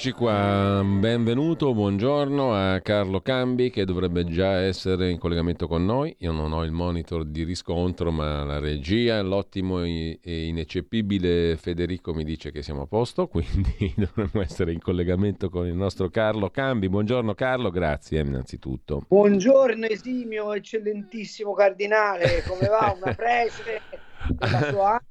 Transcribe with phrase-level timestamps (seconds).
[0.00, 6.16] Eccoci qua, benvenuto, buongiorno a Carlo Cambi che dovrebbe già essere in collegamento con noi.
[6.20, 12.24] Io non ho il monitor di riscontro, ma la regia, l'ottimo e ineccepibile Federico mi
[12.24, 16.88] dice che siamo a posto, quindi dovremmo essere in collegamento con il nostro Carlo Cambi.
[16.88, 19.04] Buongiorno Carlo, grazie innanzitutto.
[19.06, 22.96] Buongiorno esimio, eccellentissimo cardinale, come va?
[22.98, 23.82] Una prece
[24.30, 25.02] della sua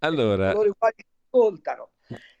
[0.00, 0.96] Allora, coloro i quali
[1.30, 1.88] ascoltano.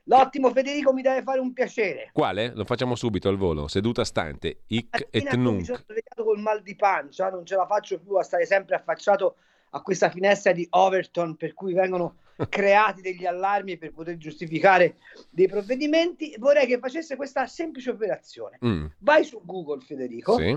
[0.08, 2.08] L'ottimo Federico mi deve fare un piacere.
[2.12, 2.52] quale?
[2.54, 5.84] Lo facciamo subito al volo, seduta stante, hic et Stamattina Mi sono nunc.
[5.84, 9.36] svegliato col mal di pancia, non ce la faccio più a stare sempre affacciato
[9.70, 12.16] a questa finestra di Overton per cui vengono
[12.48, 14.96] creati degli allarmi per poter giustificare
[15.28, 16.34] dei provvedimenti.
[16.38, 18.58] Vorrei che facesse questa semplice operazione.
[18.64, 20.56] Mm, Vai su Google, Federico, sì.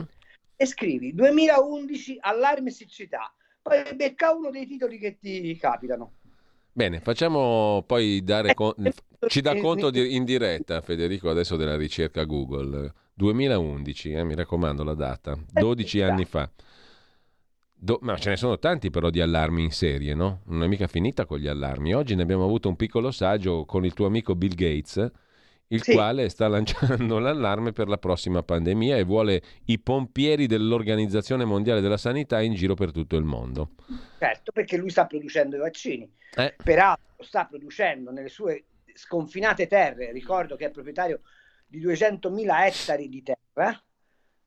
[0.55, 3.33] e scrivi 2011 allarme siccità.
[3.61, 6.13] Poi becca uno dei titoli che ti capitano.
[6.73, 8.73] Bene, facciamo poi dare con-
[9.27, 14.35] ci dà Eh, conto di- in diretta Federico adesso della ricerca Google 2011, eh, mi
[14.35, 16.49] raccomando la data, 12 sì, anni fa.
[17.83, 20.41] Do- ma ce ne sono tanti però di allarmi in serie, no?
[20.45, 21.93] Non è mica finita con gli allarmi.
[21.93, 25.11] Oggi ne abbiamo avuto un piccolo saggio con il tuo amico Bill Gates,
[25.71, 25.93] il Sì.
[25.93, 31.97] quale sta lanciando l'allarme per la prossima pandemia e vuole i pompieri dell'Organizzazione Mondiale della
[31.97, 33.71] Sanità in giro per tutto il mondo.
[34.19, 36.09] Certo, perché lui sta producendo i vaccini.
[36.35, 41.21] Eh, Peraltro sta producendo nelle sue sconfinate terre, ricordo che è proprietario
[41.65, 43.81] di 200.000 ettari di terra,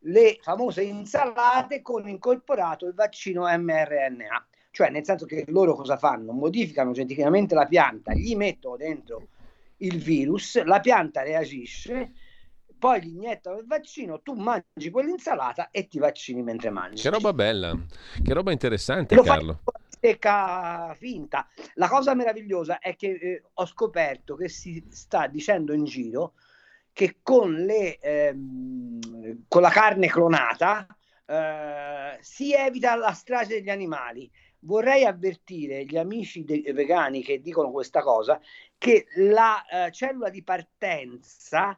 [0.06, 4.46] le famose insalate con incorporato il vaccino mRNA.
[4.70, 6.32] Cioè, nel senso che loro cosa fanno?
[6.32, 9.28] Modificano geneticamente la pianta, gli mettono dentro
[9.78, 12.12] il virus, la pianta reagisce,
[12.78, 17.00] poi gli iniettano il vaccino, tu mangi quell'insalata e ti vaccini mentre mangi.
[17.00, 17.74] che roba bella,
[18.22, 19.62] che roba interessante Lo Carlo.
[19.88, 21.48] stecca finta.
[21.74, 26.34] La cosa meravigliosa è che eh, ho scoperto che si sta dicendo in giro
[26.92, 30.86] che con, le, ehm, con la carne clonata
[31.26, 34.30] eh, si evita la strage degli animali.
[34.60, 38.40] Vorrei avvertire gli amici de- vegani che dicono questa cosa
[38.84, 41.74] che la eh, cellula di partenza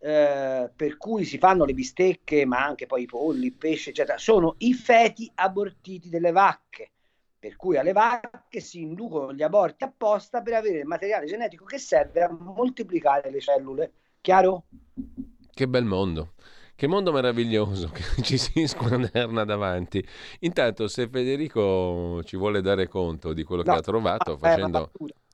[0.00, 4.18] eh, per cui si fanno le bistecche, ma anche poi i polli, il pesce, eccetera,
[4.18, 6.90] sono i feti abortiti delle vacche.
[7.38, 11.78] Per cui alle vacche si inducono gli aborti apposta per avere il materiale genetico che
[11.78, 13.92] serve a moltiplicare le cellule.
[14.20, 14.64] Chiaro?
[15.54, 16.32] Che bel mondo.
[16.74, 20.04] Che mondo meraviglioso che ci si squaderna davanti.
[20.40, 24.90] Intanto, se Federico ci vuole dare conto di quello che No, ha trovato ah, facendo...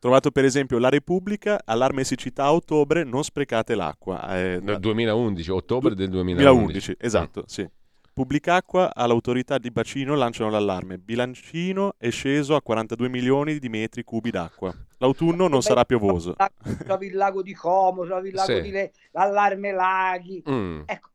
[0.06, 4.36] Trovato per esempio La Repubblica, allarme siccità a ottobre, non sprecate l'acqua.
[4.38, 6.44] Eh, Nel 2011, ottobre del 2011.
[6.44, 7.68] 2011, esatto, sì.
[8.14, 10.98] Pubblicacqua all'autorità di bacino lanciano l'allarme.
[10.98, 14.72] Bilancino è sceso a 42 milioni di metri cubi d'acqua.
[14.98, 16.36] L'autunno non sarà piovoso.
[16.84, 18.62] Trovi il lago di Como, trovi il lago Sì.
[18.62, 20.40] di Le- l'allarme laghi.
[20.48, 21.08] Mm, Ecco,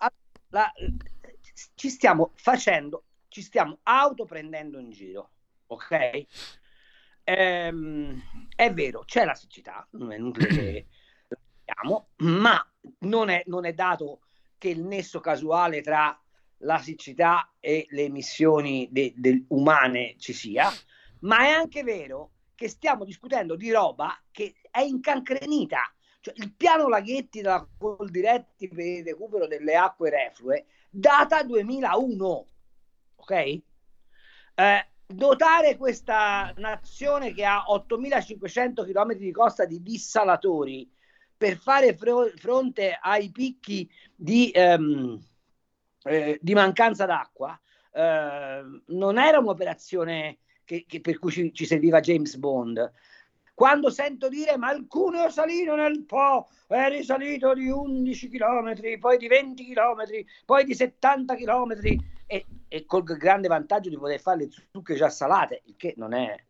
[0.49, 0.69] la-
[1.75, 5.29] ci stiamo facendo, ci stiamo autoprendendo in giro,
[5.67, 6.25] ok?
[7.23, 8.21] Ehm,
[8.55, 10.87] è vero, c'è la siccità, non è inutile che
[11.27, 14.21] la diciamo, ma non è, non è dato
[14.57, 16.15] che il nesso casuale tra
[16.63, 20.69] la siccità e le emissioni de- del- umane ci sia,
[21.21, 25.93] ma è anche vero che stiamo discutendo di roba che è incancrenita.
[26.19, 32.47] Cioè, il piano Laghetti della Coldiretti per il recupero delle acque reflue data 2001,
[33.15, 33.31] ok?
[33.31, 40.89] Eh, dotare questa nazione che ha 8500 km di costa di dissalatori
[41.35, 45.19] per fare fro- fronte ai picchi di, ehm,
[46.03, 47.59] eh, di mancanza d'acqua
[47.93, 52.91] eh, non era un'operazione che, che- per cui ci, ci serviva James Bond.
[53.53, 59.17] Quando sento dire ma il Cuneo Salino nel Po è risalito di 11 km, poi
[59.17, 60.03] di 20 km,
[60.45, 61.79] poi di 70 km
[62.31, 66.13] e, e col grande vantaggio di poter fare le zucche già salate, il che non
[66.13, 66.41] è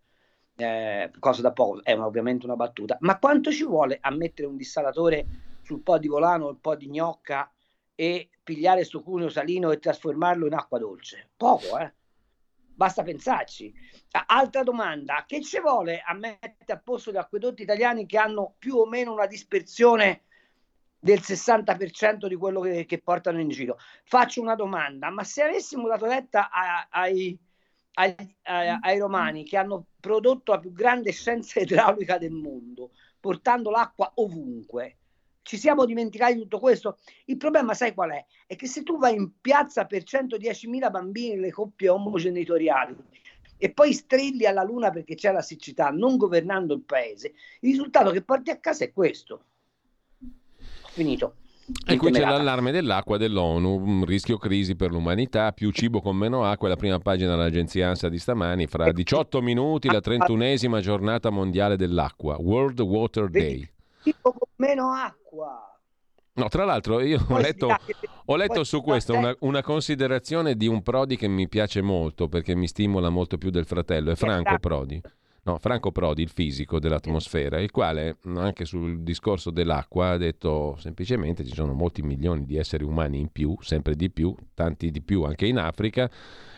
[0.56, 2.98] eh, cosa da poco, è ovviamente una battuta.
[3.00, 5.26] Ma quanto ci vuole a mettere un dissalatore
[5.64, 7.52] sul po' di volano, il po' di gnocca
[7.96, 11.32] e pigliare questo cuneo salino e trasformarlo in acqua dolce?
[11.36, 11.92] Poco, eh?
[12.76, 13.74] Basta pensarci.
[14.28, 18.76] Altra domanda, che ci vuole a mettere a posto gli acquedotti italiani che hanno più
[18.76, 20.26] o meno una dispersione
[21.02, 23.78] del 60% di quello che, che portano in giro?
[24.04, 26.50] Faccio una domanda, ma se avessimo dato retta
[26.90, 27.38] ai,
[27.94, 33.72] ai, ai, ai romani che hanno prodotto la più grande scienza idraulica del mondo, portando
[33.72, 34.98] l'acqua ovunque,
[35.42, 37.00] ci siamo dimenticati di tutto questo?
[37.26, 38.24] Il problema, sai qual è?
[38.46, 42.96] È che se tu vai in piazza per 110.000 bambini, le coppie omogenitoriali,
[43.58, 48.12] e poi strilli alla luna perché c'è la siccità, non governando il paese, il risultato
[48.12, 49.46] che porti a casa è questo.
[50.92, 51.36] Finito.
[51.86, 56.68] E qui c'è l'allarme dell'acqua dell'ONU, rischio crisi per l'umanità, più cibo con meno acqua,
[56.68, 62.36] la prima pagina dell'agenzia ANSA di stamani, fra 18 minuti la 31esima giornata mondiale dell'acqua,
[62.40, 63.70] World Water Day.
[64.04, 65.72] Cibo con meno acqua.
[66.34, 67.68] No, tra l'altro io ho letto,
[68.26, 72.56] ho letto su questo una, una, considerazione di un Prodi che mi piace molto perché
[72.56, 75.02] mi stimola molto più del fratello, è Franco Prodi.
[75.44, 81.44] No, Franco Prodi, il fisico dell'atmosfera, il quale anche sul discorso dell'acqua ha detto semplicemente
[81.44, 85.24] ci sono molti milioni di esseri umani in più, sempre di più, tanti di più
[85.24, 86.12] anche in Africa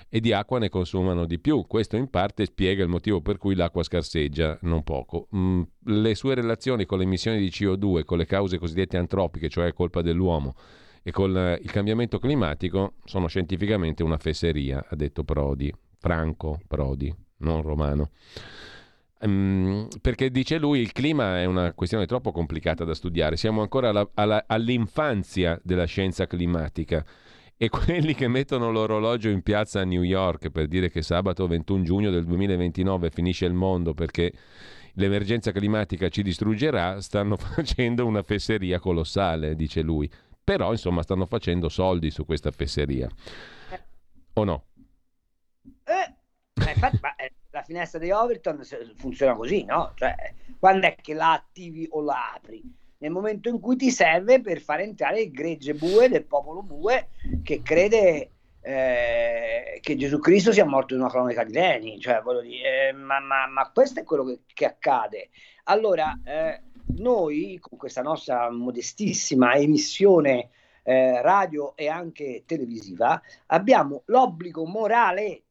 [0.09, 1.65] e di acqua ne consumano di più.
[1.65, 5.29] Questo in parte spiega il motivo per cui l'acqua scarseggia non poco.
[5.33, 9.71] Mm, le sue relazioni con le emissioni di CO2, con le cause cosiddette antropiche, cioè
[9.71, 10.55] colpa dell'uomo,
[11.01, 17.15] e con eh, il cambiamento climatico sono scientificamente una fesseria, ha detto Prodi, Franco Prodi,
[17.37, 18.09] non Romano.
[19.25, 23.89] Um, perché dice lui il clima è una questione troppo complicata da studiare, siamo ancora
[23.89, 27.05] alla, alla, all'infanzia della scienza climatica
[27.55, 31.83] e quelli che mettono l'orologio in piazza a New York per dire che sabato 21
[31.83, 34.33] giugno del 2029 finisce il mondo perché
[34.95, 40.09] l'emergenza climatica ci distruggerà, stanno facendo una fesseria colossale, dice lui.
[40.43, 43.09] Però, insomma, stanno facendo soldi su questa fesseria.
[44.33, 44.65] O no?
[45.85, 46.13] Eh,
[46.55, 48.59] infatti, ma, eh, la finestra di Overton
[48.95, 49.91] funziona così, no?
[49.93, 50.15] Cioè,
[50.57, 52.81] quando è che la attivi o la apri?
[53.03, 57.09] nel momento in cui ti serve per far entrare il gregge bue del popolo bue
[57.43, 58.29] che crede
[58.61, 63.19] eh, che Gesù Cristo sia morto in una cronaca di Leni, cioè, dire, eh, ma,
[63.19, 65.31] ma, ma, questo è quello che, che accade.
[65.65, 66.61] Allora, eh,
[66.95, 70.49] noi con questa nostra modestissima emissione
[70.83, 75.42] eh, radio e anche televisiva abbiamo l'obbligo morale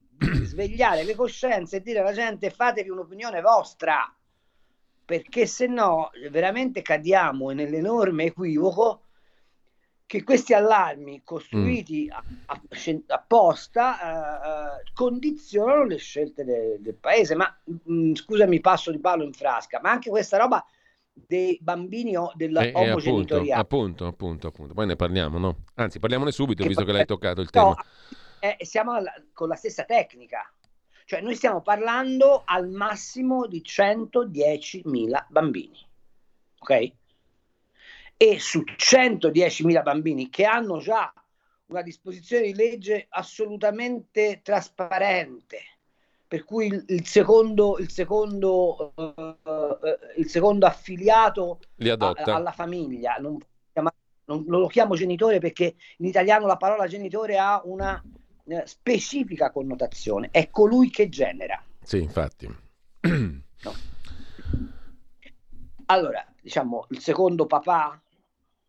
[0.45, 4.15] svegliare le coscienze e dire alla gente fatevi un'opinione vostra
[5.05, 9.03] perché se no veramente cadiamo nell'enorme equivoco
[10.13, 12.97] che questi allarmi costruiti mm.
[13.07, 17.35] apposta uh, uh, condizionano le scelte de- del paese.
[17.35, 20.63] Ma mh, mm, scusami, passo di palo in frasca, ma anche questa roba
[21.15, 23.49] dei bambini o dell'omogenitoriale.
[23.49, 25.65] Eh, appunto, appunto, appunto, Poi ne parliamo, no?
[25.77, 27.85] Anzi, parliamone subito, che visto che l'hai toccato il no, tema.
[28.45, 30.53] Eh, siamo alla, con la stessa tecnica.
[31.05, 35.79] Cioè noi stiamo parlando al massimo di 110.000 bambini,
[36.59, 36.93] ok?
[38.17, 41.13] E su 110.000 bambini che hanno già
[41.67, 45.61] una disposizione di legge assolutamente trasparente,
[46.27, 49.79] per cui il, il secondo, il secondo, uh,
[50.17, 53.39] il secondo affiliato a, alla famiglia, non,
[53.75, 58.03] non, non, lo chiamo genitore perché in italiano la parola genitore ha una
[58.45, 61.63] eh, specifica connotazione, è colui che genera.
[61.83, 62.47] Sì, infatti.
[63.63, 63.75] No.
[65.87, 68.01] Allora, diciamo, il secondo papà,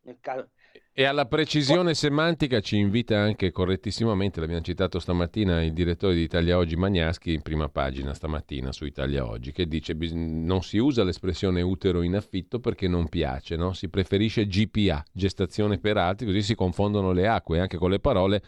[0.01, 0.50] nel caso,
[0.96, 6.56] e alla precisione semantica ci invita anche correttissimamente, l'abbiamo citato stamattina, il direttore di Italia
[6.56, 11.63] Oggi Magnaschi in prima pagina stamattina su Italia Oggi, che dice non si usa l'espressione
[11.63, 13.74] utero in affitto perché non piace, no?
[13.74, 18.44] si preferisce GPA, gestazione per altri, così si confondono le acque, anche con le parole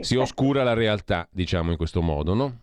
[0.00, 2.60] si oscura la realtà, diciamo in questo modo, no?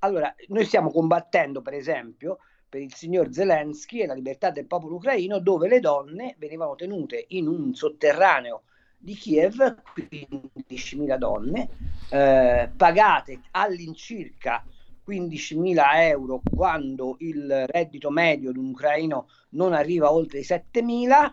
[0.00, 4.96] Allora, noi stiamo combattendo, per esempio, per il signor Zelensky e la libertà del popolo
[4.96, 8.64] ucraino, dove le donne venivano tenute in un sotterraneo
[8.98, 11.68] di Kiev, 15.000 donne,
[12.10, 14.64] eh, pagate all'incirca
[15.06, 21.32] 15.000 euro quando il reddito medio di un ucraino non arriva oltre i 7.000,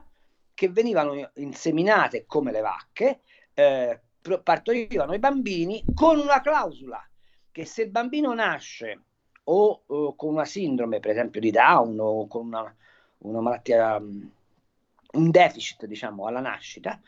[0.53, 3.21] che venivano inseminate come le vacche,
[3.53, 3.99] eh,
[4.43, 7.03] partorivano i bambini con una clausola
[7.51, 9.01] che se il bambino nasce
[9.43, 12.75] o, o, con una sindrome, per esempio di Down o con una,
[13.19, 16.99] una malattia, un deficit, diciamo, alla nascita,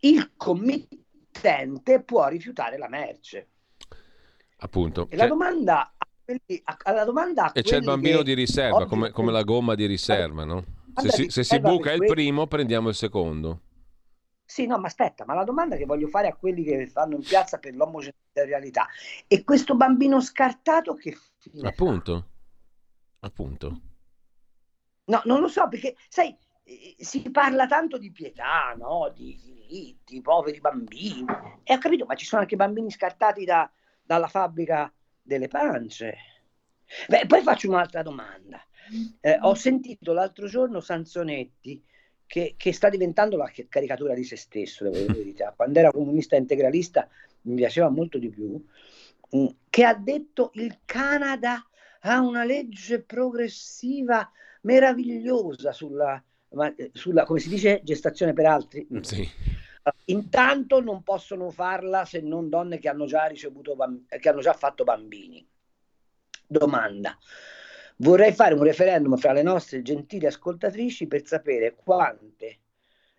[0.00, 3.48] il committente può rifiutare la merce.
[4.58, 5.06] Appunto.
[5.10, 5.92] E la domanda,
[6.82, 10.64] alla domanda e c'è il bambino di riserva, come, come, la gomma di riserva, no?
[10.94, 13.60] Se si, se si buca il primo, prendiamo il secondo.
[14.46, 17.22] Sì, no, ma aspetta, ma la domanda che voglio fare a quelli che fanno in
[17.22, 18.86] piazza per l'omogenitorialità
[19.26, 22.28] e questo bambino scartato che fine Appunto.
[23.18, 23.26] Fa?
[23.26, 23.80] Appunto.
[25.06, 26.36] No, non lo so, perché sai,
[26.96, 29.12] si parla tanto di pietà, no?
[29.14, 31.24] di diritti, poveri bambini.
[31.64, 33.68] E ho capito, ma ci sono anche bambini scartati da,
[34.00, 36.16] dalla fabbrica delle pance.
[37.08, 38.64] Beh, poi faccio un'altra domanda.
[39.20, 41.84] Eh, ho sentito l'altro giorno Sanzonetti
[42.26, 45.52] che, che, sta diventando la caricatura di se stesso, devo dire la verità.
[45.56, 47.08] Quando era comunista integralista
[47.42, 48.62] mi piaceva molto di più,
[49.36, 51.64] mm, che ha detto il Canada
[52.00, 54.30] ha una legge progressiva
[54.62, 56.22] meravigliosa sulla,
[56.92, 58.86] sulla come si dice, gestazione per altri.
[58.92, 59.28] Mm, sì.
[60.06, 63.76] Intanto non possono farla se non donne che hanno già ricevuto,
[64.08, 65.46] che hanno già fatto bambini.
[66.46, 67.16] Domanda.
[67.98, 72.58] Vorrei fare un referendum fra le nostre gentili ascoltatrici per sapere quante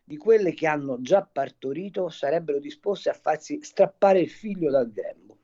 [0.04, 5.38] di quelle che hanno già partorito sarebbero disposte a farsi strappare il figlio dal grembo.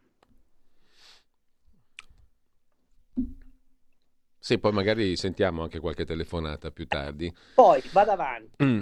[4.37, 7.33] Sì, poi magari sentiamo anche qualche telefonata più tardi.
[7.55, 8.63] Poi vado avanti.
[8.63, 8.81] Mm.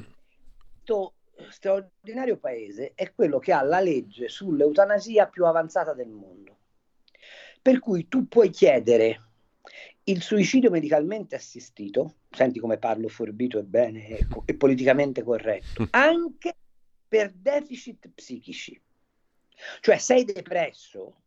[0.84, 1.14] Questo
[1.50, 6.58] straordinario paese è quello che ha la legge sull'eutanasia più avanzata del mondo.
[7.62, 9.31] Per cui tu puoi chiedere
[10.06, 16.56] il suicidio medicalmente assistito, senti come parlo forbito e bene e, e politicamente corretto, anche
[17.08, 18.80] per deficit psichici.
[19.80, 21.22] Cioè sei depresso,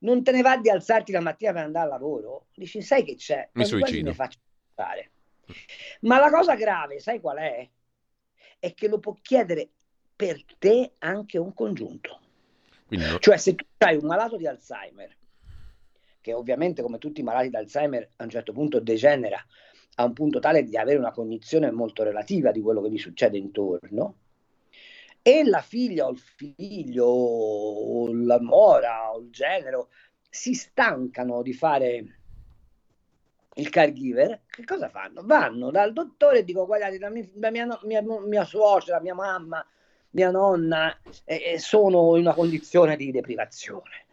[0.00, 3.14] non te ne va di alzarti la mattina per andare al lavoro, dici sai che
[3.14, 4.10] c'è, mi suicido.
[4.10, 4.38] Mi faccio
[4.74, 5.10] fare.
[6.00, 7.68] Ma la cosa grave, sai qual è?
[8.58, 9.70] È che lo può chiedere
[10.14, 12.20] per te anche un congiunto.
[12.88, 13.18] No.
[13.18, 15.16] Cioè se tu hai un malato di Alzheimer
[16.24, 19.38] che ovviamente come tutti i malati d'Alzheimer a un certo punto degenera
[19.96, 23.36] a un punto tale di avere una cognizione molto relativa di quello che gli succede
[23.36, 24.16] intorno,
[25.20, 29.90] e la figlia o il figlio o la mora o il genero
[30.30, 32.04] si stancano di fare
[33.56, 35.22] il caregiver, che cosa fanno?
[35.24, 39.64] Vanno dal dottore e dicono guardate, la mia, mia, mia, mia suocera, mia mamma,
[40.10, 44.03] mia nonna eh, sono in una condizione di deprivazione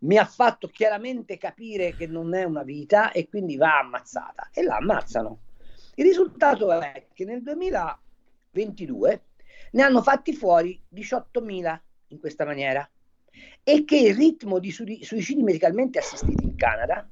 [0.00, 4.62] mi ha fatto chiaramente capire che non è una vita e quindi va ammazzata e
[4.62, 5.40] la ammazzano.
[5.94, 9.22] Il risultato è che nel 2022
[9.72, 12.88] ne hanno fatti fuori 18.000 in questa maniera
[13.62, 17.08] e che il ritmo di suicidi medicalmente assistiti in Canada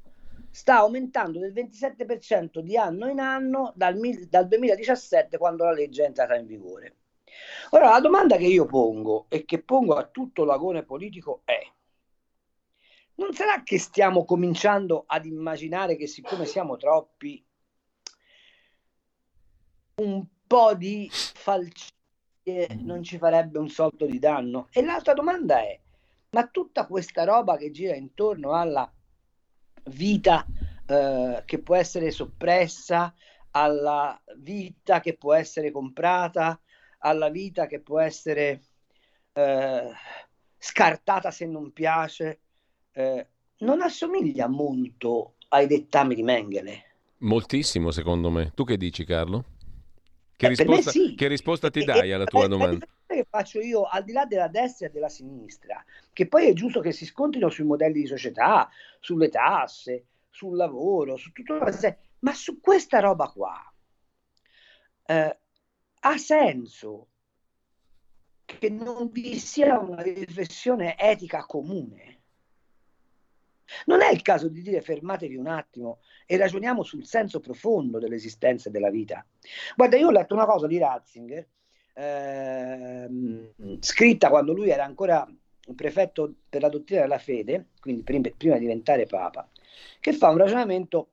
[0.50, 6.06] sta aumentando del 27% di anno in anno dal, dal 2017 quando la legge è
[6.06, 6.94] entrata in vigore.
[7.70, 11.58] Ora la domanda che io pongo e che pongo a tutto l'agone politico è
[13.16, 17.44] non sarà che stiamo cominciando ad immaginare che siccome siamo troppi,
[19.96, 21.94] un po' di falcie
[22.78, 24.68] non ci farebbe un soldo di danno?
[24.70, 25.78] E l'altra domanda è,
[26.30, 28.90] ma tutta questa roba che gira intorno alla
[29.85, 30.46] vita
[30.87, 33.14] eh, che può essere soppressa,
[33.52, 36.61] alla vita che può essere comprata,
[36.99, 38.62] alla vita che può essere
[39.32, 39.92] eh,
[40.58, 42.40] scartata se non piace,
[42.96, 43.26] eh,
[43.58, 46.84] non assomiglia molto ai dettami di Mengele.
[47.18, 48.52] Moltissimo, secondo me.
[48.54, 49.44] Tu che dici, Carlo?
[50.34, 51.14] Che, eh, risposta, sì.
[51.14, 52.86] che risposta, ti dai alla tua domanda?
[53.06, 56.80] che faccio io al di là della destra e della sinistra, che poi è giusto
[56.80, 58.68] che si scontrino sui modelli di società,
[59.00, 63.72] sulle tasse, sul lavoro, su tutto il ma su questa roba qua
[65.06, 65.38] eh,
[66.00, 67.08] ha senso
[68.44, 72.15] che non vi sia una riflessione etica comune
[73.87, 78.70] non è il caso di dire fermatevi un attimo e ragioniamo sul senso profondo dell'esistenza
[78.70, 79.25] della vita.
[79.75, 81.46] Guarda, io ho letto una cosa di Ratzinger,
[81.94, 85.26] ehm, scritta quando lui era ancora
[85.75, 89.49] prefetto per la dottrina della fede, quindi prima, prima di diventare papa,
[90.00, 91.11] che fa un ragionamento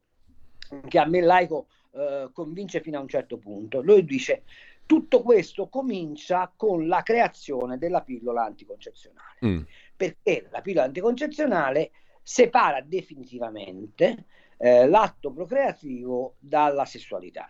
[0.87, 3.81] che a me laico eh, convince fino a un certo punto.
[3.81, 4.43] Lui dice
[4.85, 9.61] tutto questo comincia con la creazione della pillola anticoncezionale, mm.
[9.95, 11.91] perché la pillola anticoncezionale
[12.23, 14.25] separa definitivamente
[14.57, 17.47] eh, l'atto procreativo dalla sessualità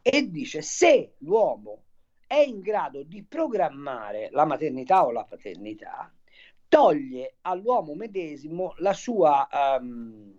[0.00, 1.82] e dice se l'uomo
[2.26, 6.12] è in grado di programmare la maternità o la paternità,
[6.68, 9.48] toglie all'uomo medesimo la sua
[9.80, 10.32] um,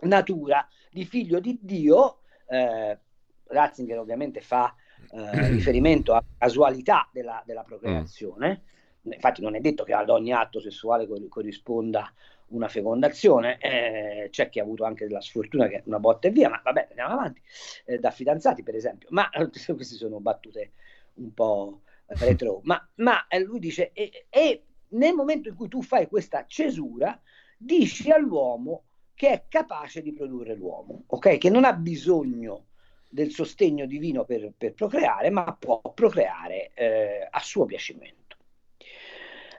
[0.00, 2.20] natura di figlio di Dio.
[2.46, 2.98] Eh,
[3.44, 4.74] Ratzinger ovviamente fa
[5.10, 8.62] eh, riferimento alla casualità della, della procreazione.
[8.64, 8.70] Mm
[9.02, 12.12] infatti non è detto che ad ogni atto sessuale corrisponda
[12.48, 16.48] una fecondazione, eh, c'è chi ha avuto anche della sfortuna che una botta e via,
[16.48, 17.40] ma vabbè, andiamo avanti,
[17.86, 19.28] eh, da fidanzati per esempio, ma
[19.74, 20.72] queste sono battute
[21.14, 25.82] un po' retro, ma, ma eh, lui dice, e, e nel momento in cui tu
[25.82, 27.18] fai questa cesura,
[27.56, 31.38] dici all'uomo che è capace di produrre l'uomo, ok?
[31.38, 32.66] Che non ha bisogno
[33.08, 38.21] del sostegno divino per, per procreare, ma può procreare eh, a suo piacimento.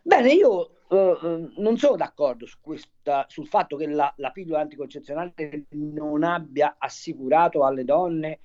[0.05, 5.67] Bene, io uh, non sono d'accordo su questa, sul fatto che la, la pillola anticoncezionale
[5.69, 8.39] non abbia assicurato alle donne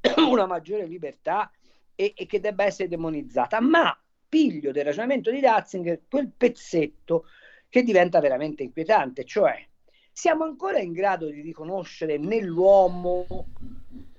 [0.30, 1.50] una maggiore libertà
[1.94, 3.94] e, e, che debba essere demonizzata, ma
[4.26, 7.26] piglio del ragionamento di Ratzinger quel pezzetto
[7.68, 9.62] che diventa veramente inquietante, cioè
[10.10, 13.26] siamo ancora in grado di riconoscere nell'uomo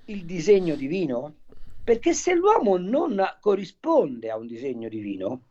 [0.05, 1.37] il disegno divino?
[1.83, 5.41] Perché se l'uomo non corrisponde a un disegno divino,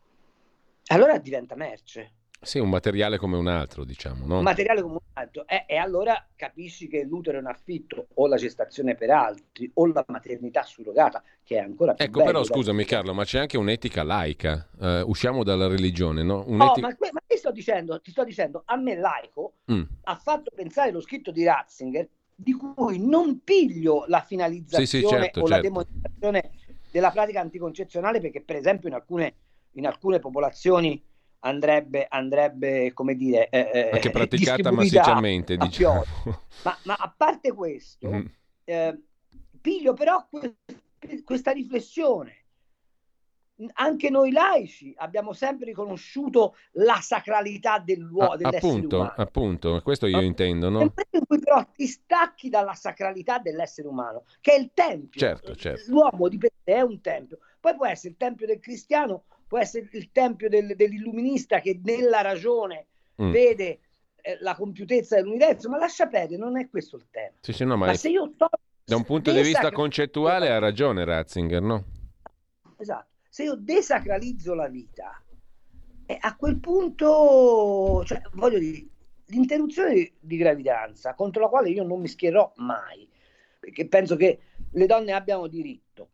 [0.88, 2.12] allora diventa merce.
[2.40, 4.26] Sì, un materiale come un altro, diciamo.
[4.26, 4.38] No?
[4.38, 5.46] Un materiale come un altro.
[5.48, 9.86] E, e, allora capisci che l'utero è un affitto, o la gestazione per altri, o
[9.86, 14.02] la maternità surrogata, che è ancora più Ecco, però scusami Carlo, ma c'è anche un'etica
[14.02, 14.68] laica.
[14.78, 16.44] Uh, usciamo dalla religione, no?
[16.46, 16.86] Un'etica...
[16.86, 19.82] Oh, ma, ma ti, sto dicendo, ti sto dicendo, a me laico mm.
[20.04, 25.06] ha fatto pensare lo scritto di Ratzinger, di cui non piglio la finalizzazione sì, sì,
[25.06, 25.48] certo, o certo.
[25.48, 26.50] la demonizzazione
[26.92, 29.34] della pratica anticoncezionale, perché per esempio in alcune
[29.76, 31.02] in alcune popolazioni
[31.40, 35.56] andrebbe, andrebbe come dire, eh, anche eh, praticata massicciamente.
[35.56, 36.02] Diciamo.
[36.64, 38.26] Ma, ma, a parte questo, mm.
[38.64, 39.00] eh,
[39.60, 40.56] piglio però que-
[41.24, 42.42] questa riflessione.
[43.74, 49.14] Anche noi laici abbiamo sempre riconosciuto la sacralità dell'uomo, ah, appunto, umano.
[49.16, 50.68] Appunto, questo io intendo.
[50.68, 50.82] No?
[50.82, 55.18] in cui però ti stacchi dalla sacralità dell'essere umano, che è il tempio.
[55.18, 55.90] Certo, certo.
[55.90, 57.38] L'uomo di per sé è un tempio.
[57.58, 62.20] Poi può essere il tempio del cristiano può essere il tempio del, dell'illuminista che nella
[62.20, 62.86] ragione
[63.20, 63.30] mm.
[63.30, 63.80] vede
[64.20, 67.36] eh, la compiutezza dell'universo, ma lascia perdere, non è questo il tema.
[67.40, 68.48] Sì, sì, no, ma, ma se io to-
[68.84, 71.84] da un punto di vista concettuale ha ragione Ratzinger, no?
[72.76, 73.14] Esatto.
[73.28, 75.20] Se io desacralizzo la vita,
[76.06, 78.86] eh, a quel punto, cioè, voglio dire,
[79.26, 83.08] l'interruzione di gravidanza, contro la quale io non mi schierò mai,
[83.58, 84.38] perché penso che
[84.70, 86.10] le donne abbiano diritto,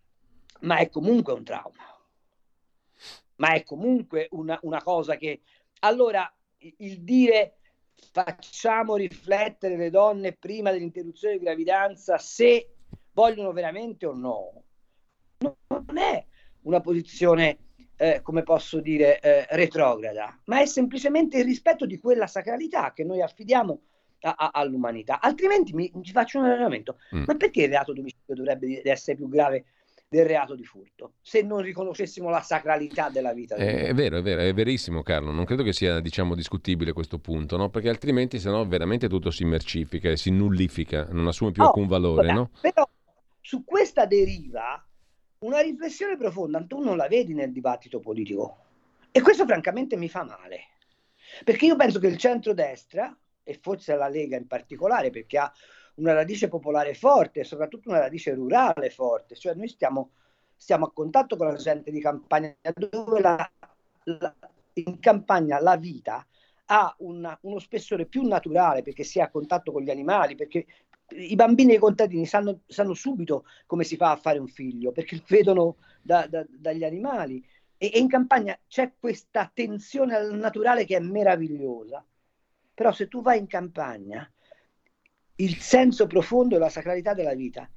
[0.61, 1.92] ma è comunque un trauma
[3.43, 5.41] ma è comunque una, una cosa che...
[5.81, 7.57] Allora, il dire
[8.13, 12.75] facciamo riflettere le donne prima dell'interruzione di gravidanza se
[13.13, 14.63] vogliono veramente o no,
[15.39, 16.25] non è
[16.63, 17.59] una posizione,
[17.97, 23.03] eh, come posso dire, eh, retrograda, ma è semplicemente il rispetto di quella sacralità che
[23.03, 23.83] noi affidiamo
[24.21, 25.21] a, a, all'umanità.
[25.21, 27.25] Altrimenti mi, ci faccio un ragionamento, mm.
[27.27, 29.65] ma perché il reato d'omicidio dovrebbe essere più grave
[30.13, 33.55] del reato di furto, se non riconoscessimo la sacralità della vita.
[33.55, 37.19] È, è, vero, è vero, è verissimo Carlo, non credo che sia diciamo, discutibile questo
[37.19, 37.71] punto, no?
[37.71, 41.87] perché altrimenti sennò veramente tutto si mercifica e si nullifica, non assume più oh, alcun
[41.87, 42.27] valore.
[42.27, 42.51] Vabbè, no?
[42.61, 42.87] Però
[43.41, 44.87] su questa deriva
[45.39, 48.59] una riflessione profonda tu non la vedi nel dibattito politico
[49.11, 50.61] e questo francamente mi fa male,
[51.43, 55.51] perché io penso che il centrodestra, e forse la Lega in particolare, perché ha
[55.95, 60.11] una radice popolare forte soprattutto una radice rurale forte, cioè noi stiamo,
[60.57, 63.51] stiamo a contatto con la gente di campagna dove la,
[64.05, 64.35] la,
[64.75, 66.27] in campagna la vita
[66.67, 70.67] ha una, uno spessore più naturale perché si è a contatto con gli animali, perché
[71.09, 74.93] i bambini e i contadini sanno, sanno subito come si fa a fare un figlio,
[74.93, 77.45] perché lo vedono da, da, dagli animali.
[77.77, 82.05] E, e in campagna c'è questa attenzione al naturale che è meravigliosa.
[82.75, 84.31] Però se tu vai in campagna
[85.37, 87.69] il senso profondo e la sacralità della vita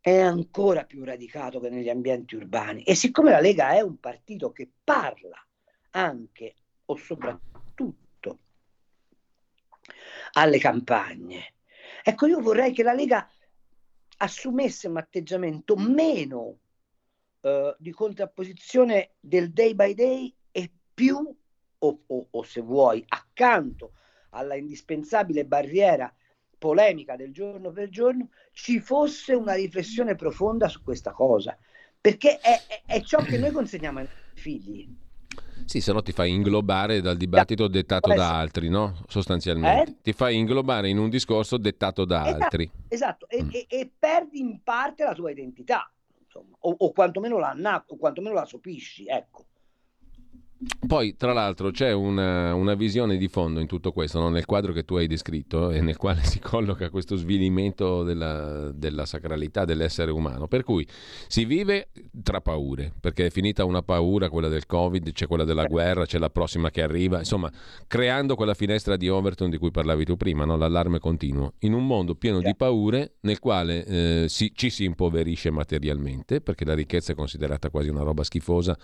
[0.00, 2.82] è ancora più radicato che negli ambienti urbani.
[2.82, 5.44] E siccome la Lega è un partito che parla
[5.90, 6.54] anche
[6.86, 8.38] o soprattutto
[10.32, 11.54] alle campagne,
[12.02, 13.28] ecco io vorrei che la Lega
[14.16, 16.58] assumesse un atteggiamento meno
[17.40, 21.36] eh, di contrapposizione del day by day e più,
[21.78, 23.92] o, o, o se vuoi, accanto
[24.32, 26.12] alla indispensabile barriera
[26.58, 31.56] polemica del giorno per giorno, ci fosse una riflessione profonda su questa cosa,
[32.00, 34.88] perché è, è, è ciò che noi consegniamo ai figli.
[35.64, 39.02] Sì, se no ti fai inglobare dal dibattito dettato da altri, no?
[39.08, 39.90] Sostanzialmente.
[39.90, 39.96] Eh?
[40.02, 42.70] Ti fai inglobare in un discorso dettato da esatto, altri.
[42.88, 43.48] Esatto, mm.
[43.50, 45.90] e, e, perdi in parte la tua identità,
[46.22, 49.46] insomma, o, o, quantomeno la, o quantomeno la sopisci, ecco.
[50.86, 54.28] Poi, tra l'altro, c'è una, una, visione di fondo in tutto questo, no?
[54.28, 59.04] nel quadro che tu hai descritto e nel quale si colloca questo svilimento della, della,
[59.04, 60.46] sacralità dell'essere umano.
[60.46, 60.86] Per cui
[61.26, 61.88] si vive
[62.22, 66.18] tra paure, perché è finita una paura, quella del Covid, c'è quella della guerra, c'è
[66.18, 67.50] la prossima che arriva, insomma,
[67.88, 70.56] creando quella finestra di Overton di cui parlavi tu prima, no?
[70.56, 75.50] l'allarme continuo, in un mondo pieno di paure nel quale eh, si, ci si impoverisce
[75.50, 78.78] materialmente, perché la ricchezza è considerata quasi una roba schifosa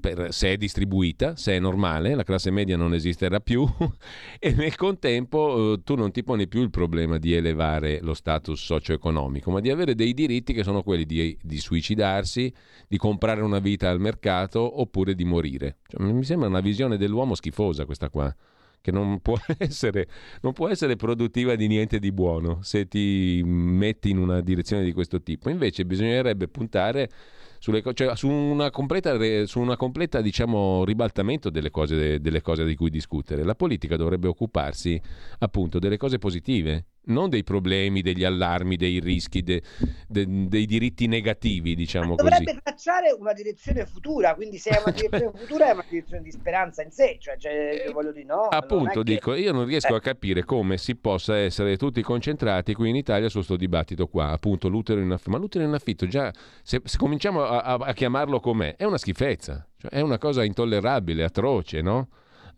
[0.00, 3.66] per, se è distribuita, se è normale, la classe media non esisterà più
[4.38, 8.62] e nel contempo eh, tu non ti poni più il problema di elevare lo status
[8.62, 12.52] socio-economico, ma di avere dei diritti che sono quelli di, di suicidarsi,
[12.86, 15.78] di comprare una vita al mercato oppure di morire.
[15.86, 18.34] Cioè, mi sembra una visione dell'uomo schifosa questa qua
[18.80, 20.08] che non può, essere,
[20.40, 24.92] non può essere produttiva di niente di buono se ti metti in una direzione di
[24.92, 25.50] questo tipo.
[25.50, 27.10] Invece bisognerebbe puntare
[27.58, 29.16] cioè, su una completa,
[29.46, 33.44] su una completa diciamo, ribaltamento delle cose, delle cose di cui discutere.
[33.44, 35.00] La politica dovrebbe occuparsi
[35.38, 39.62] appunto delle cose positive, non dei problemi, degli allarmi, dei rischi, de,
[40.06, 42.44] de, dei diritti negativi, diciamo dovrebbe così.
[42.44, 46.30] Dovrebbe tracciare una direzione futura, quindi se è una direzione futura è una direzione di
[46.30, 48.42] speranza in sé, cioè, cioè eh, voglio dire no.
[48.42, 49.40] Appunto, dico, che...
[49.40, 49.96] io non riesco eh.
[49.96, 54.30] a capire come si possa essere tutti concentrati qui in Italia su questo dibattito qua,
[54.30, 57.92] appunto l'utero in affitto, ma l'utero in affitto già, se, se cominciamo a, a, a
[57.92, 62.08] chiamarlo com'è, è una schifezza, cioè, è una cosa intollerabile, atroce, no?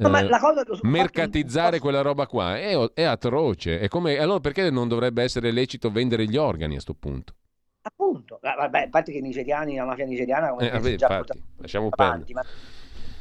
[0.03, 3.81] Eh, mercatizzare quella roba qua è, è atroce.
[3.81, 7.35] È come, allora perché non dovrebbe essere lecito vendere gli organi a questo punto?
[7.83, 11.43] Appunto, vabbè, a parte che i nigeriani, la mafia nigeriana, come eh, vabbè, già infatti,
[11.59, 12.43] lasciamo avanti, ma,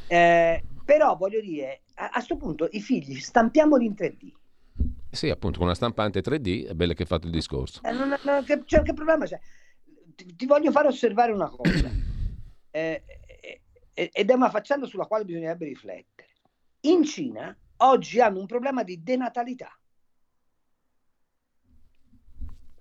[0.06, 4.32] eh, però voglio dire, a questo punto i figli stampiamoli in 3D.
[5.10, 7.80] Sì, appunto, con una stampante 3D è bello che hai fatto il discorso.
[7.84, 9.38] Eh, non, non, che, cioè, che problema c'è?
[10.14, 11.90] Ti, ti, voglio fare osservare una cosa,
[12.70, 13.02] eh,
[13.92, 16.19] eh, ed è una faccenda sulla quale bisognerebbe riflettere
[16.82, 19.74] in Cina oggi hanno un problema di denatalità.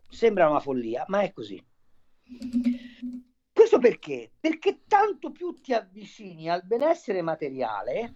[0.09, 1.63] Sembra una follia, ma è così.
[3.51, 4.31] Questo perché?
[4.39, 8.15] Perché tanto più ti avvicini al benessere materiale,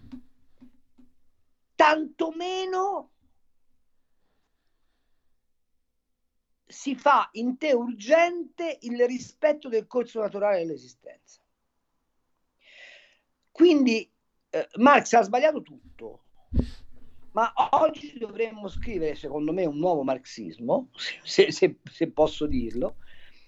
[1.76, 3.12] tanto meno
[6.66, 11.42] si fa in te urgente il rispetto del corso naturale dell'esistenza.
[13.52, 14.13] Quindi
[14.54, 16.26] eh, Marx ha sbagliato tutto,
[17.32, 20.90] ma oggi dovremmo scrivere, secondo me, un nuovo marxismo,
[21.24, 22.98] se, se, se posso dirlo,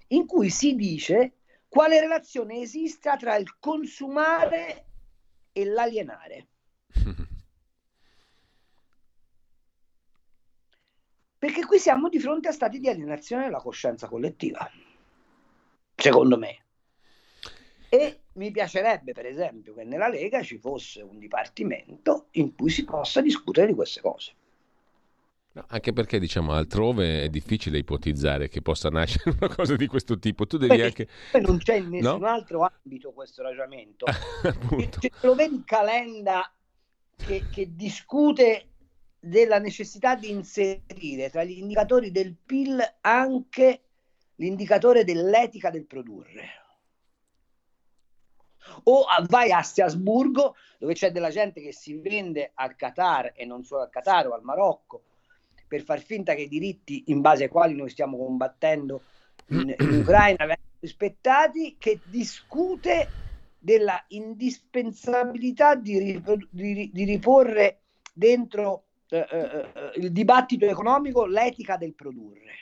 [0.08, 1.34] in cui si dice
[1.68, 4.86] quale relazione esista tra il consumare
[5.52, 6.48] e l'alienare.
[11.38, 14.68] Perché qui siamo di fronte a stati di alienazione della coscienza collettiva,
[15.94, 16.65] secondo me.
[17.96, 22.84] E mi piacerebbe, per esempio, che nella Lega ci fosse un dipartimento in cui si
[22.84, 24.34] possa discutere di queste cose.
[25.68, 30.46] Anche perché diciamo altrove è difficile ipotizzare che possa nascere una cosa di questo tipo.
[30.46, 31.48] Tu devi perché anche.
[31.48, 32.28] Non c'è in nessun no?
[32.28, 34.06] altro ambito questo ragionamento.
[34.46, 36.54] Cioè, lo vedi Calenda
[37.16, 38.72] che, che discute
[39.18, 43.82] della necessità di inserire tra gli indicatori del PIL anche
[44.36, 46.65] l'indicatore dell'etica del produrre
[48.84, 53.64] o vai a Strasburgo dove c'è della gente che si vende al Qatar e non
[53.64, 55.04] solo al Qatar o al Marocco
[55.68, 59.02] per far finta che i diritti in base ai quali noi stiamo combattendo
[59.48, 63.08] in, in Ucraina vengano rispettati, che discute
[63.58, 67.80] della indispensabilità di, ripro- di, di riporre
[68.14, 72.54] dentro eh, eh, eh, il dibattito economico l'etica del produrre.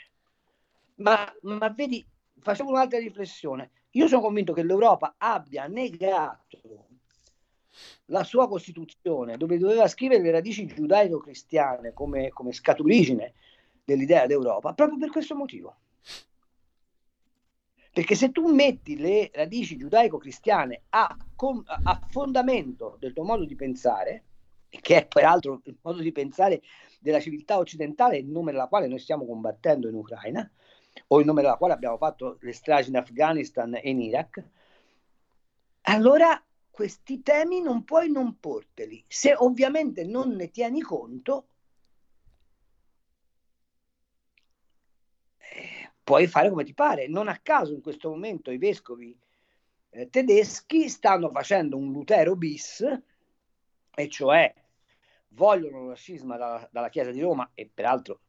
[0.95, 2.05] Ma, ma vedi,
[2.39, 3.71] facciamo un'altra riflessione.
[3.95, 6.87] Io sono convinto che l'Europa abbia negato
[8.05, 13.33] la sua Costituzione, dove doveva scrivere le radici giudaico-cristiane come, come scaturigine
[13.83, 15.75] dell'idea d'Europa, proprio per questo motivo.
[17.91, 21.15] Perché se tu metti le radici giudaico-cristiane a,
[21.83, 24.23] a, fondamento del tuo modo di pensare,
[24.69, 26.63] che è peraltro il modo di pensare
[26.99, 30.49] della civiltà occidentale in nome della quale noi stiamo combattendo in Ucraina,
[31.13, 34.43] o in nome della quale abbiamo fatto le stragi in Afghanistan e in Iraq,
[35.81, 39.03] allora questi temi non puoi non porteli.
[39.07, 41.47] Se ovviamente non ne tieni conto,
[45.37, 47.07] eh, puoi fare come ti pare.
[47.07, 49.15] Non a caso in questo momento i vescovi
[49.91, 52.83] eh, tedeschi stanno facendo un Lutero bis,
[53.95, 54.51] e cioè
[55.27, 58.21] vogliono lo scisma dalla, dalla Chiesa di Roma e peraltro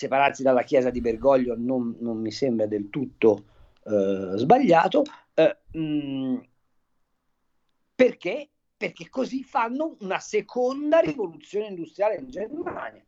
[0.00, 3.44] separarsi dalla chiesa di Bergoglio non, non mi sembra del tutto
[3.84, 5.02] eh, sbagliato,
[5.34, 6.38] eh, mm,
[7.94, 8.48] perché
[8.80, 13.04] perché così fanno una seconda rivoluzione industriale in Germania.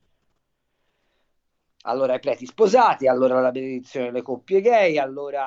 [1.84, 5.40] Allora i preti sposati, allora la benedizione delle coppie gay, allora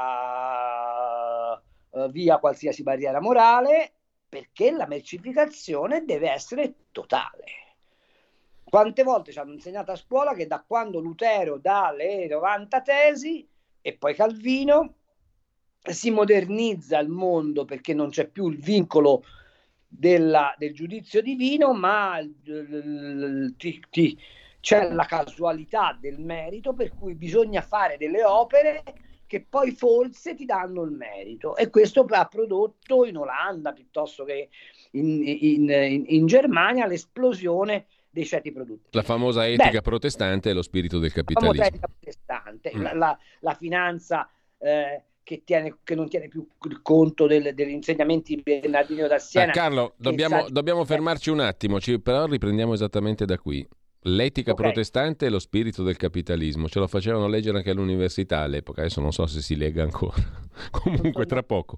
[1.92, 3.92] uh, via qualsiasi barriera morale,
[4.28, 7.65] perché la mercificazione deve essere totale.
[8.68, 13.48] Quante volte ci hanno insegnato a scuola che da quando Lutero dà le 90 tesi
[13.80, 14.96] e poi Calvino
[15.80, 19.24] si modernizza il mondo perché non c'è più il vincolo
[19.88, 22.20] della, del giudizio divino, ma
[23.56, 24.20] ti, ti,
[24.60, 28.84] c'è la casualità del merito per cui bisogna fare delle opere
[29.28, 31.56] che poi forse ti danno il merito.
[31.56, 34.50] E questo ha prodotto in Olanda piuttosto che
[34.92, 38.88] in, in, in, in Germania l'esplosione dei ceti produttivi.
[38.92, 41.62] La famosa etica Beh, protestante e lo spirito del capitalismo.
[41.62, 42.82] La etica protestante, mm.
[42.82, 46.48] la, la, la, finanza eh, che, tiene, che, non tiene più
[46.82, 49.52] conto del, degli insegnamenti di Bernardino da Siena.
[49.52, 50.50] Ah, Carlo, dobbiamo, sa...
[50.50, 53.68] dobbiamo, fermarci un attimo, ci, però riprendiamo esattamente da qui.
[54.08, 54.68] L'etica okay.
[54.68, 59.12] protestante e lo spirito del capitalismo, ce lo facevano leggere anche all'università all'epoca, adesso non
[59.12, 60.24] so se si lega ancora,
[60.72, 61.78] comunque tra poco.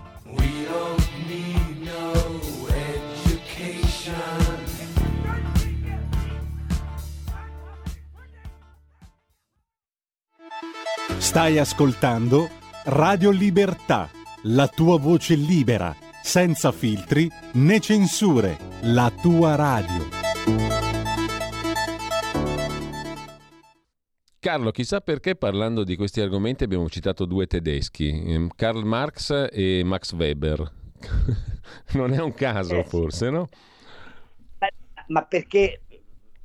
[11.21, 12.49] Stai ascoltando
[12.85, 14.09] Radio Libertà,
[14.45, 20.09] la tua voce libera, senza filtri né censure, la tua radio.
[24.39, 29.83] Carlo, chissà perché parlando di questi argomenti abbiamo citato due tedeschi, ehm, Karl Marx e
[29.85, 30.73] Max Weber.
[31.93, 33.47] non è un caso eh, forse, no?
[35.07, 35.81] Ma perché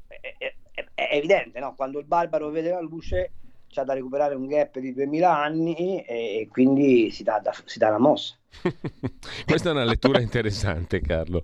[0.07, 1.75] è, è, è evidente, no?
[1.75, 3.33] Quando il barbaro vede la luce
[3.69, 7.91] c'è da recuperare un gap di 2000 anni e quindi si dà, da, si dà
[7.91, 8.35] la mossa.
[9.45, 11.43] Questa è una lettura interessante, Carlo.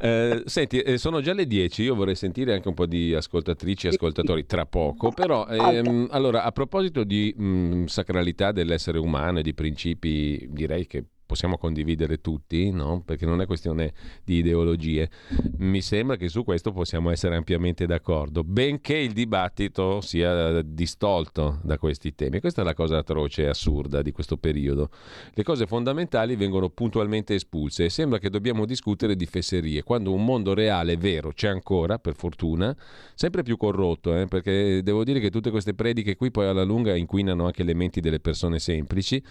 [0.00, 3.86] Eh, senti, eh, sono già le 10, io vorrei sentire anche un po' di ascoltatrici
[3.86, 9.38] e ascoltatori tra poco, però ehm, allora, a proposito di mh, mm, sacralità dell'essere umano
[9.38, 13.02] e di principi, direi che possiamo condividere tutti, no?
[13.04, 13.92] perché non è questione
[14.24, 15.10] di ideologie.
[15.58, 21.76] Mi sembra che su questo possiamo essere ampiamente d'accordo, benché il dibattito sia distolto da
[21.76, 22.40] questi temi.
[22.40, 24.88] Questa è la cosa atroce e assurda di questo periodo.
[25.34, 30.24] Le cose fondamentali vengono puntualmente espulse e sembra che dobbiamo discutere di fesserie, quando un
[30.24, 32.74] mondo reale, vero, c'è ancora, per fortuna,
[33.14, 34.26] sempre più corrotto, eh?
[34.26, 38.00] perché devo dire che tutte queste prediche qui poi alla lunga inquinano anche le menti
[38.00, 39.22] delle persone semplici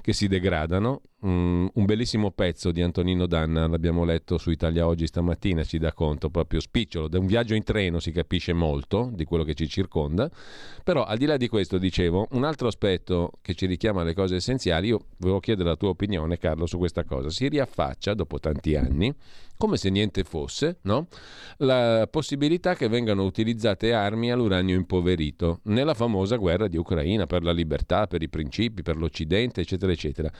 [0.00, 5.06] che si degradano um, un bellissimo pezzo di Antonino Danna, l'abbiamo letto su Italia Oggi
[5.06, 9.24] stamattina, ci dà conto proprio spicciolo, da un viaggio in treno si capisce molto di
[9.24, 10.30] quello che ci circonda,
[10.84, 14.36] però al di là di questo dicevo, un altro aspetto che ci richiama alle cose
[14.36, 18.76] essenziali, io volevo chiedere la tua opinione Carlo su questa cosa, si riaffaccia dopo tanti
[18.76, 19.14] anni
[19.62, 21.06] come se niente fosse, no?
[21.58, 27.52] la possibilità che vengano utilizzate armi all'uranio impoverito nella famosa guerra di Ucraina per la
[27.52, 30.32] libertà, per i principi, per l'Occidente, eccetera, eccetera.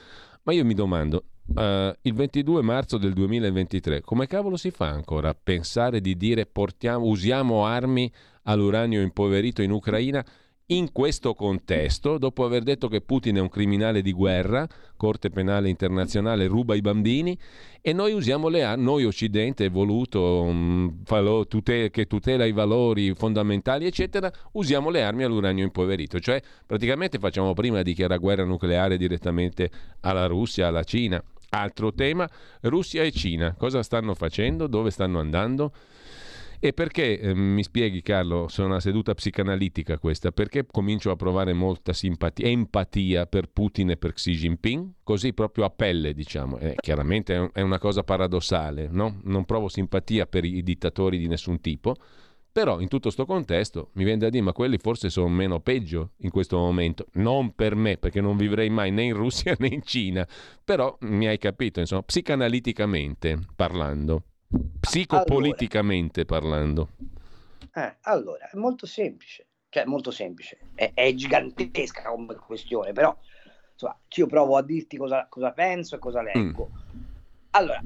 [0.44, 1.24] Ma io mi domando,
[1.54, 6.46] uh, il 22 marzo del 2023, come cavolo si fa ancora a pensare di dire
[6.46, 8.12] portiamo, usiamo armi
[8.44, 10.24] all'uranio impoverito in Ucraina
[10.76, 15.68] in questo contesto, dopo aver detto che Putin è un criminale di guerra, Corte Penale
[15.68, 17.36] Internazionale ruba i bambini
[17.80, 21.02] e noi usiamo le armi, noi Occidente voluto um,
[21.48, 27.52] tute- che tutela i valori fondamentali, eccetera, usiamo le armi all'uranio impoverito, cioè praticamente facciamo
[27.54, 31.22] prima dichiarare guerra nucleare direttamente alla Russia, alla Cina.
[31.54, 32.26] Altro tema,
[32.62, 35.72] Russia e Cina, cosa stanno facendo, dove stanno andando?
[36.64, 41.52] E perché, eh, mi spieghi Carlo, sono una seduta psicanalitica questa, perché comincio a provare
[41.52, 44.92] molta simpatia, empatia per Putin e per Xi Jinping?
[45.02, 46.58] Così proprio a pelle, diciamo.
[46.58, 49.18] Eh, chiaramente è, un, è, una cosa paradossale, no?
[49.24, 51.96] Non provo simpatia per i dittatori di nessun tipo,
[52.52, 56.10] però in tutto questo contesto mi viene da dire, ma quelli forse sono meno peggio
[56.18, 57.06] in questo momento.
[57.14, 60.24] Non per me, perché non vivrei mai né in Russia né in Cina.
[60.64, 64.26] Però mi hai capito, insomma, psicanaliticamente parlando.
[64.80, 66.88] Psicopoliticamente allora, parlando.
[67.74, 73.16] Eh, allora, è molto semplice, cioè molto semplice, è, è gigantesca come questione, però
[73.72, 76.70] insomma, io provo a dirti cosa, cosa penso e cosa leggo.
[76.70, 77.00] Mm.
[77.52, 77.82] Allora,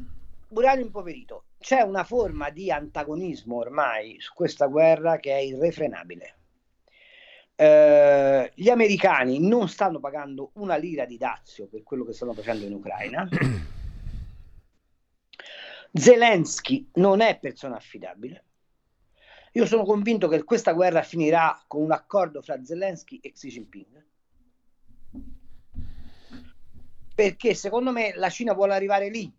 [0.48, 6.34] uranio impoverito, c'è una forma di antagonismo ormai su questa guerra che è irrefrenabile.
[7.58, 12.66] Eh, gli americani non stanno pagando una lira di dazio per quello che stanno facendo
[12.66, 13.28] in Ucraina.
[15.96, 18.44] Zelensky non è persona affidabile.
[19.52, 24.04] Io sono convinto che questa guerra finirà con un accordo fra Zelensky e Xi Jinping.
[27.14, 29.32] Perché secondo me la Cina vuole arrivare lì,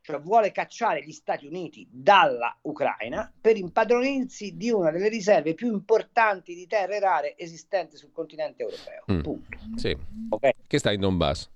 [0.00, 5.70] cioè vuole cacciare gli Stati Uniti dalla Ucraina per impadronirsi di una delle riserve più
[5.70, 9.04] importanti di terre rare esistenti sul continente europeo.
[9.12, 9.20] Mm.
[9.20, 9.58] Punto.
[9.76, 9.94] Sì.
[10.30, 10.52] Okay?
[10.66, 11.50] Che sta in Donbass.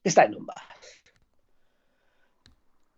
[0.00, 1.00] Che sta in Donbass.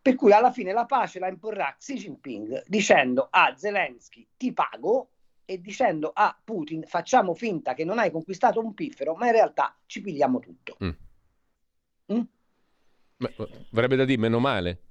[0.05, 5.13] Per cui alla fine la pace la imporrà Xi Jinping dicendo a Zelensky ti pago
[5.47, 9.75] e dicendo a Putin facciamo finta che non hai conquistato un piffero, ma in realtà
[9.87, 10.77] ci pigliamo tutto.
[10.85, 10.91] Mm.
[12.13, 12.21] Mm?
[13.71, 14.83] Vorrebbe da dire meno male.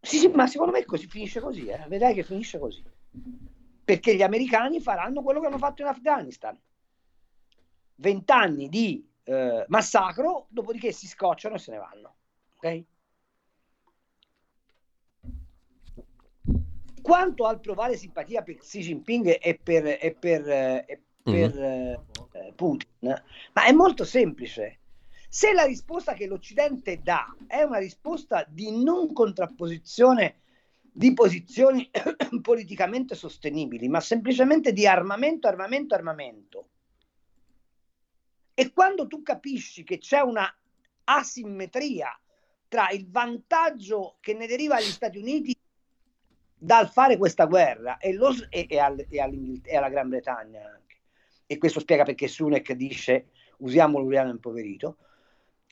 [0.00, 1.84] Sì, sì, ma secondo me così, finisce così, eh.
[1.86, 2.82] vedrai che finisce così.
[3.84, 6.60] Perché gli americani faranno quello che hanno fatto in Afghanistan.
[7.94, 12.16] Vent'anni di eh, massacro, dopodiché si scocciano e se ne vanno.
[12.56, 12.84] Ok?
[17.00, 21.94] Quanto al provare simpatia per Xi Jinping e per, e per, e per mm-hmm.
[22.32, 24.80] eh, Putin, ma è molto semplice.
[25.28, 30.40] Se la risposta che l'Occidente dà è una risposta di non contrapposizione
[30.90, 31.88] di posizioni
[32.42, 36.68] politicamente sostenibili, ma semplicemente di armamento, armamento, armamento,
[38.54, 40.52] e quando tu capisci che c'è una
[41.04, 42.10] asimmetria
[42.66, 45.56] tra il vantaggio che ne deriva agli Stati Uniti
[46.58, 50.96] dal fare questa guerra e, lo, e, e, al, e, alla Gran Bretagna anche.
[51.46, 54.98] E questo spiega perché Sunek dice usiamo l'uriano impoverito.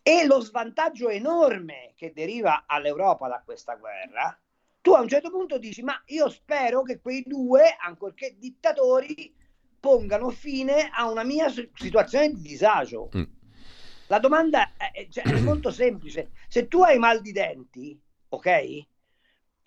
[0.03, 4.39] E lo svantaggio enorme che deriva all'Europa da questa guerra,
[4.81, 9.35] tu a un certo punto dici, ma io spero che quei due, ancorché dittatori,
[9.81, 13.11] pongano fine a una mia situazione di disagio.
[13.17, 13.25] Mm.
[14.07, 16.31] La domanda è, cioè, è molto semplice.
[16.47, 18.87] Se tu hai mal di denti, ok?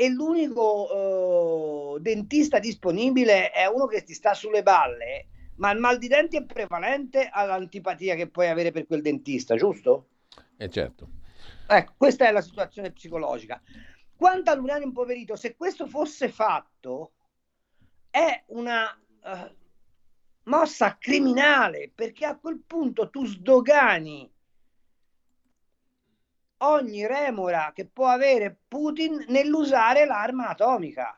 [0.02, 5.98] E l'unico uh, dentista disponibile è uno che ti sta sulle balle, ma il mal
[5.98, 10.08] di denti è prevalente all'antipatia che puoi avere per quel dentista, giusto?
[10.56, 11.10] Eh certo.
[11.68, 13.62] Ecco, questa è la situazione psicologica.
[14.16, 17.12] Quanto all'uranio impoverito, se questo fosse fatto,
[18.10, 19.54] è una uh,
[20.44, 24.32] mossa criminale, perché a quel punto tu sdogani
[26.60, 31.16] ogni remora che può avere Putin nell'usare l'arma atomica.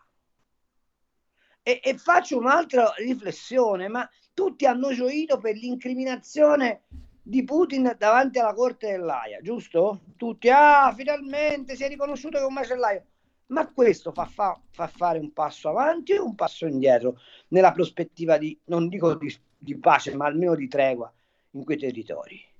[1.63, 6.83] E, e, faccio un'altra riflessione, ma tutti hanno gioito per l'incriminazione
[7.21, 10.01] di Putin davanti alla corte dell'AIA, giusto?
[10.17, 13.05] Tutti, ah, finalmente si è riconosciuto che è un macellaio.
[13.47, 18.37] Ma questo fa, fa, fa, fare un passo avanti o un passo indietro nella prospettiva
[18.37, 21.13] di, non dico di, di pace, ma almeno di tregua
[21.51, 22.50] in quei territori?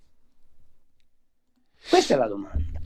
[1.90, 2.80] Questa è la domanda.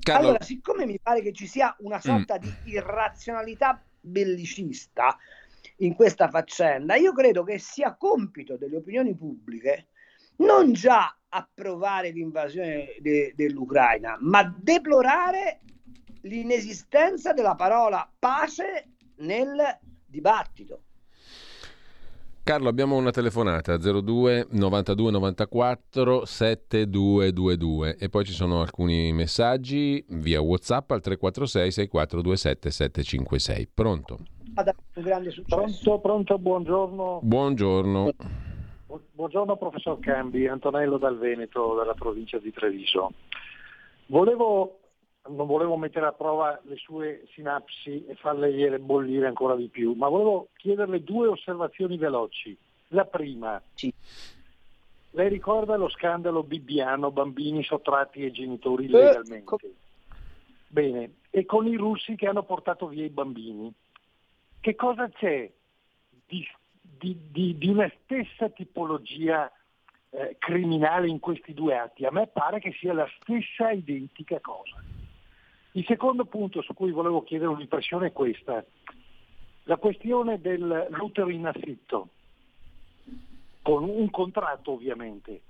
[0.00, 0.28] Carlo...
[0.28, 2.38] Allora, siccome mi pare che ci sia una sorta mm.
[2.40, 5.16] di irrazionalità bellicista
[5.78, 9.88] in questa faccenda, io credo che sia compito delle opinioni pubbliche
[10.36, 15.60] non già approvare l'invasione de- dell'Ucraina, ma deplorare
[16.22, 20.82] l'inesistenza della parola pace nel dibattito.
[22.44, 30.42] Carlo, abbiamo una telefonata 02 92 94 7222 e poi ci sono alcuni messaggi via
[30.42, 33.68] WhatsApp al 346 6427 756.
[33.72, 34.18] Pronto?
[34.56, 35.56] Un grande successo.
[35.56, 37.20] Pronto, pronto, buongiorno.
[37.22, 38.10] Buongiorno.
[39.12, 43.12] Buongiorno professor Cambi, Antonello dal Veneto, dalla provincia di Treviso.
[44.08, 44.80] Volevo
[45.28, 50.08] non volevo mettere a prova le sue sinapsi e farle bollire ancora di più, ma
[50.08, 52.56] volevo chiederle due osservazioni veloci.
[52.88, 53.92] La prima, sì.
[55.12, 59.54] lei ricorda lo scandalo bibbiano, bambini sottratti ai genitori illegalmente?
[59.54, 59.72] Eh,
[60.68, 63.72] Bene, e con i russi che hanno portato via i bambini.
[64.60, 65.50] Che cosa c'è
[66.26, 66.46] di,
[66.80, 69.50] di, di, di una stessa tipologia
[70.10, 72.04] eh, criminale in questi due atti?
[72.04, 74.82] A me pare che sia la stessa identica cosa.
[75.76, 78.64] Il secondo punto su cui volevo chiedere un'impressione è questa.
[79.64, 82.10] La questione dell'utero in affitto,
[83.60, 85.40] con un contratto ovviamente,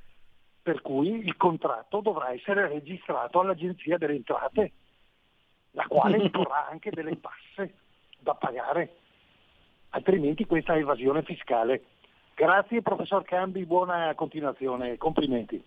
[0.63, 4.73] per cui il contratto dovrà essere registrato all'Agenzia delle Entrate,
[5.73, 7.75] la quale imporrà anche delle tasse
[8.19, 8.97] da pagare,
[9.91, 11.85] altrimenti questa è evasione fiscale.
[12.35, 15.63] Grazie professor Cambi, buona continuazione, complimenti.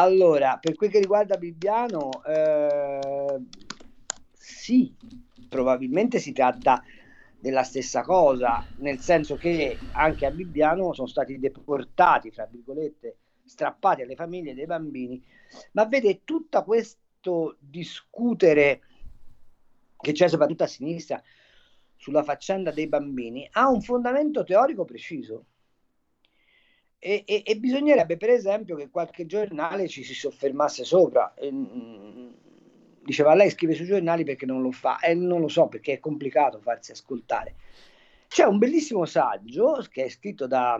[0.00, 3.38] Allora, per quel che riguarda Bibbiano, eh,
[4.32, 4.94] sì,
[5.46, 6.82] probabilmente si tratta
[7.38, 14.00] della stessa cosa, nel senso che anche a Bibbiano sono stati deportati, fra virgolette, strappati
[14.00, 15.22] alle famiglie dei bambini,
[15.72, 18.80] ma vede tutto questo discutere
[19.98, 21.22] che c'è soprattutto a sinistra
[21.96, 25.44] sulla faccenda dei bambini ha un fondamento teorico preciso.
[27.02, 31.32] E, e, e, bisognerebbe, per esempio, che qualche giornale ci si soffermasse sopra.
[31.34, 32.34] E, mh,
[33.02, 35.98] diceva lei scrive sui giornali perché non lo fa e non lo so perché è
[35.98, 37.54] complicato farsi ascoltare.
[38.28, 40.78] C'è un bellissimo saggio che è scritto da,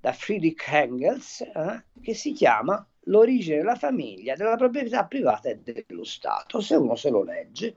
[0.00, 6.04] da Friedrich Engels eh, che si chiama L'origine della famiglia, della proprietà privata e dello
[6.04, 6.60] Stato.
[6.60, 7.76] Se uno se lo legge,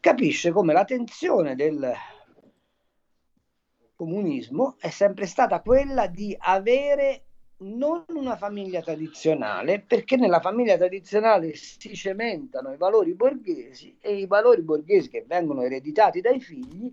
[0.00, 1.92] capisce come la tensione del
[3.96, 7.22] comunismo è sempre stata quella di avere
[7.58, 14.26] non una famiglia tradizionale, perché nella famiglia tradizionale si cementano i valori borghesi e i
[14.26, 16.92] valori borghesi che vengono ereditati dai figli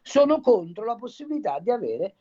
[0.00, 2.14] sono contro la possibilità di avere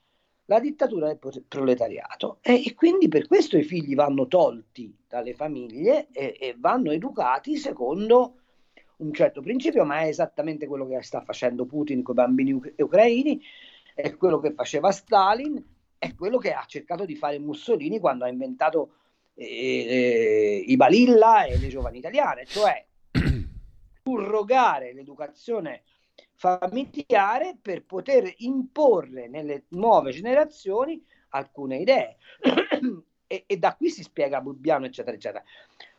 [0.45, 2.39] la dittatura del proletariato.
[2.41, 7.57] E, e quindi per questo i figli vanno tolti dalle famiglie e, e vanno educati
[7.57, 8.37] secondo
[8.97, 13.41] un certo principio, ma è esattamente quello che sta facendo Putin con i bambini ucraini,
[13.93, 15.71] è quello che faceva Stalin
[16.03, 18.95] è quello che ha cercato di fare Mussolini quando ha inventato
[19.35, 22.85] eh, eh, i Balilla e le giovani italiane, cioè
[24.03, 25.83] surrogare l'educazione
[26.35, 32.17] familiare per poter imporre nelle nuove generazioni alcune idee.
[33.25, 35.43] e, e, da qui si spiega Bubbiano, eccetera, eccetera.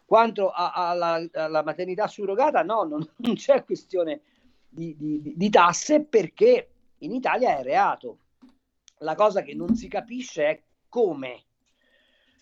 [0.05, 4.21] Quanto alla, alla maternità surrogata, no, non, non c'è questione
[4.69, 6.74] di, di, di tasse perché
[7.05, 8.19] in Italia è reato.
[8.99, 11.45] La cosa che non si capisce è come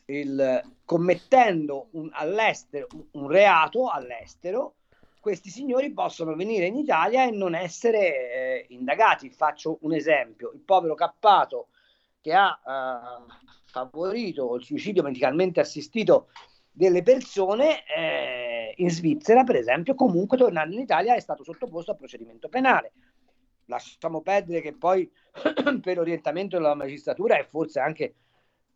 [0.07, 4.75] il, commettendo un, all'estero, un reato all'estero,
[5.21, 9.31] questi signori possono venire in Italia e non essere eh, indagati.
[9.31, 11.69] Faccio un esempio: il povero Cappato
[12.21, 13.33] che ha eh,
[13.65, 16.29] favorito il suicidio medicalmente assistito
[16.71, 21.95] delle persone eh, in Svizzera, per esempio, comunque tornando in Italia è stato sottoposto a
[21.97, 22.93] procedimento penale
[23.73, 25.11] lasciamo perdere che poi
[25.81, 28.15] per orientamento della magistratura è forse anche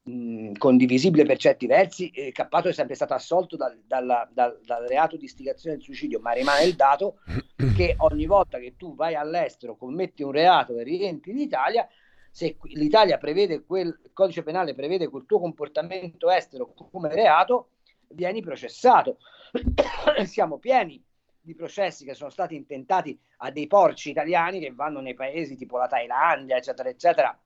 [0.03, 4.87] mh, condivisibile per certi versi, eh, Cappato è sempre stato assolto dal, dal, dal, dal,
[4.87, 7.19] reato di istigazione al suicidio, ma rimane il dato
[7.77, 11.87] che ogni volta che tu vai all'estero, commetti un reato e rientri in Italia,
[12.31, 17.71] se l'Italia prevede quel il codice penale prevede quel tuo comportamento estero come reato,
[18.09, 19.19] vieni processato.
[20.25, 21.03] Siamo pieni
[21.47, 25.79] di processi che sono stati intentati a dei porci italiani che vanno nei paesi tipo
[25.79, 27.41] la Thailandia, eccetera, eccetera,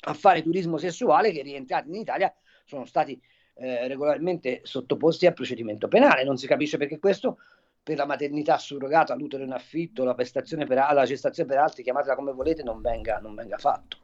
[0.00, 2.34] a fare turismo sessuale che rientrati in Italia
[2.64, 3.20] sono stati
[3.54, 6.24] eh, regolarmente sottoposti a procedimento penale.
[6.24, 7.38] Non si capisce perché questo
[7.84, 12.16] per la maternità surrogata, l'utero in affitto, la, prestazione per, la gestazione per altri, chiamatela
[12.16, 13.98] come volete, non venga, non venga fatto.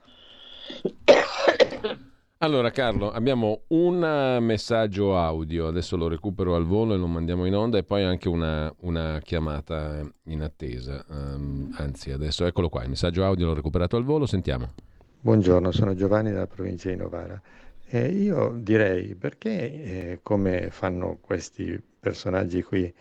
[2.42, 7.46] Allora Carlo, abbiamo un eh, messaggio audio, adesso lo recupero al volo e lo mandiamo
[7.46, 12.82] in onda e poi anche una, una chiamata in attesa, um, anzi adesso eccolo qua,
[12.82, 14.72] il messaggio audio l'ho recuperato al volo, sentiamo.
[15.20, 17.40] Buongiorno, sono Giovanni dalla provincia di Novara.
[17.86, 22.92] Eh, io direi perché, eh, come fanno questi personaggi qui,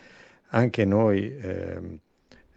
[0.50, 1.98] anche noi eh,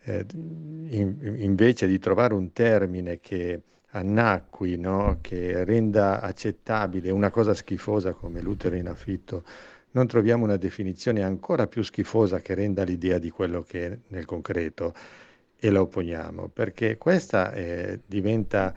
[0.05, 3.63] in, invece di trovare un termine che
[3.95, 5.19] annacqui, no?
[5.21, 9.45] che renda accettabile una cosa schifosa come l'utero in affitto,
[9.93, 14.25] non troviamo una definizione ancora più schifosa che renda l'idea di quello che è nel
[14.25, 14.93] concreto
[15.57, 18.75] e la opponiamo, perché questa eh, diventa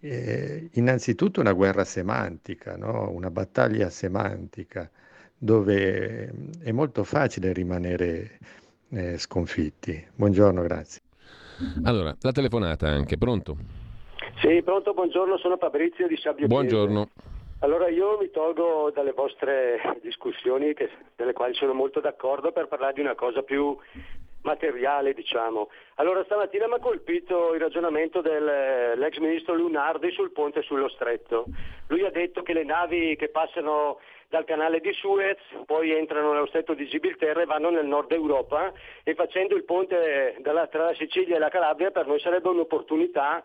[0.00, 3.10] eh, innanzitutto una guerra semantica, no?
[3.10, 4.88] una battaglia semantica,
[5.36, 8.38] dove è molto facile rimanere
[8.90, 10.02] eh, sconfitti.
[10.14, 11.00] Buongiorno, grazie.
[11.82, 13.85] Allora, la telefonata anche, pronto?
[14.40, 17.08] Sì, pronto, buongiorno, sono Fabrizio di Sabbio Buongiorno.
[17.60, 22.92] Allora io mi tolgo dalle vostre discussioni, che, delle quali sono molto d'accordo, per parlare
[22.92, 23.74] di una cosa più
[24.42, 25.70] materiale, diciamo.
[25.94, 31.46] Allora stamattina mi ha colpito il ragionamento dell'ex ministro Lunardi sul ponte sullo stretto.
[31.88, 36.46] Lui ha detto che le navi che passano dal canale di Suez, poi entrano nello
[36.46, 38.70] stretto di Gibilterra e vanno nel nord Europa
[39.02, 43.42] e facendo il ponte dalla, tra la Sicilia e la Calabria per noi sarebbe un'opportunità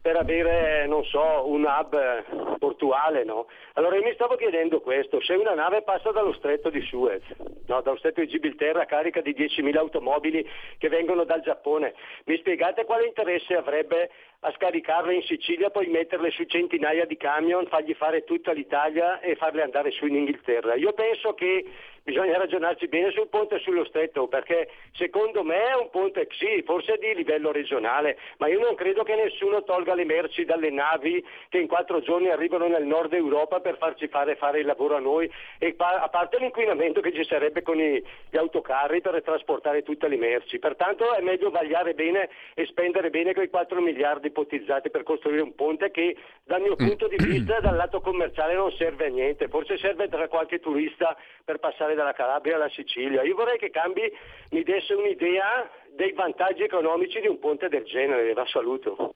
[0.00, 3.46] per avere, non so, un hub portuale, no?
[3.74, 7.22] Allora io mi stavo chiedendo questo, se una nave passa dallo stretto di Suez,
[7.66, 11.94] no, dallo stretto di Gibilterra carica di 10.000 automobili che vengono dal Giappone,
[12.24, 17.66] mi spiegate quale interesse avrebbe a scaricarle in Sicilia, poi metterle su centinaia di camion,
[17.66, 20.74] fargli fare tutta l'Italia e farle andare su in Inghilterra?
[20.74, 21.64] Io penso che
[22.08, 26.62] bisogna ragionarci bene sul ponte e sullo stretto, perché secondo me è un ponte sì,
[26.64, 31.22] forse di livello regionale, ma io non credo che nessuno tolga le merci dalle navi
[31.50, 35.00] che in quattro giorni arrivano nel nord Europa per farci fare, fare il lavoro a
[35.00, 40.08] noi, e a parte l'inquinamento che ci sarebbe con i, gli autocarri per trasportare tutte
[40.08, 40.58] le merci.
[40.58, 45.54] Pertanto è meglio vagliare bene e spendere bene quei 4 miliardi ipotizzati per costruire un
[45.54, 49.76] ponte che dal mio punto di vista dal lato commerciale non serve a niente, forse
[49.78, 53.22] serve tra qualche turista per passare dalla Calabria alla Sicilia.
[53.22, 54.02] Io vorrei che Cambi
[54.50, 58.32] mi desse un'idea dei vantaggi economici di un ponte del genere.
[58.32, 59.14] La saluto.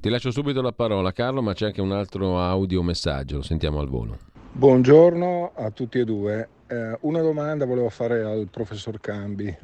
[0.00, 3.80] Ti lascio subito la parola Carlo, ma c'è anche un altro audio messaggio, lo sentiamo
[3.80, 4.16] al volo.
[4.52, 6.48] Buongiorno a tutti e due.
[6.68, 9.54] Eh, una domanda volevo fare al professor Cambi,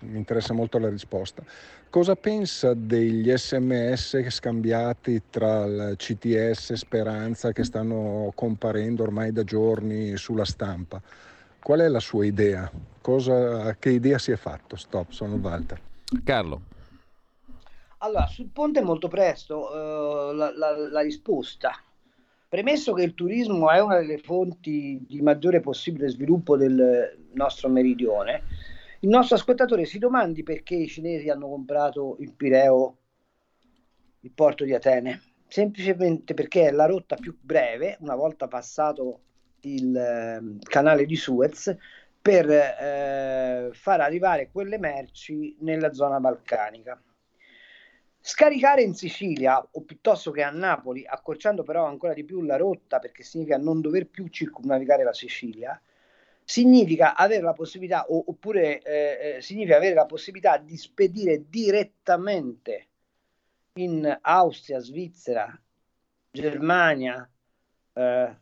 [0.00, 1.42] mi interessa molto la risposta.
[1.88, 9.44] Cosa pensa degli sms scambiati tra il CTS e Speranza che stanno comparendo ormai da
[9.44, 11.00] giorni sulla stampa?
[11.62, 12.70] Qual è la sua idea?
[13.00, 14.76] Cosa, che idea si è fatto?
[14.76, 15.80] Stop, sono Walter.
[16.24, 16.62] Carlo.
[17.98, 21.72] Allora, sul ponte molto presto uh, la, la, la, risposta.
[22.48, 28.42] Premesso che il turismo è una delle fonti di maggiore possibile sviluppo del nostro meridione,
[29.00, 32.98] il nostro ascoltatore si domandi perché i cinesi hanno comprato il Pireo,
[34.20, 35.22] il porto di Atene.
[35.48, 39.20] Semplicemente perché è la rotta più breve, una volta passato
[39.62, 41.74] il eh, canale di Suez
[42.20, 47.02] per eh, far arrivare quelle merci nella zona balcanica.
[48.20, 52.98] Scaricare in Sicilia o piuttosto che a Napoli, accorciando però ancora di più la rotta
[52.98, 55.80] perché significa non dover più circumnavigare la Sicilia,
[56.50, 62.88] significa avere la possibilità, oppure eh, eh significa avere la possibilità di spedire direttamente
[63.74, 65.56] in Austria, Svizzera,
[66.28, 67.28] Germania,
[67.92, 68.36] eh,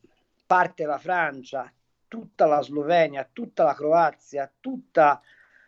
[0.47, 1.71] parte la Francia,
[2.09, 5.21] tutta la Slovenia, tutta la Croazia, tutta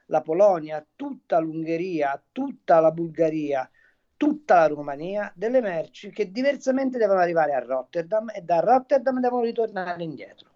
[0.07, 3.71] la Polonia, tutta l'Ungheria, tutta la Bulgaria,
[4.17, 9.43] tutta la Romania, delle merci che diversamente devono arrivare a Rotterdam e da Rotterdam devono
[9.43, 10.50] ritornare indietro.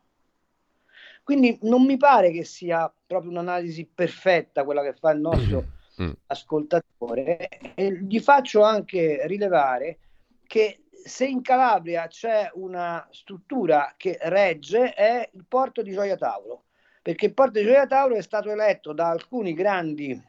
[1.25, 5.65] Quindi non mi pare che sia proprio un'analisi perfetta quella che fa il nostro
[6.03, 6.13] mm.
[6.27, 7.49] ascoltatore.
[7.75, 9.99] E gli faccio anche rilevare
[10.47, 16.65] che se in Calabria c'è una struttura che regge è il porto di Gioia Tauro,
[17.01, 20.23] perché il porto di Gioia Tauro è stato eletto da alcuni grandi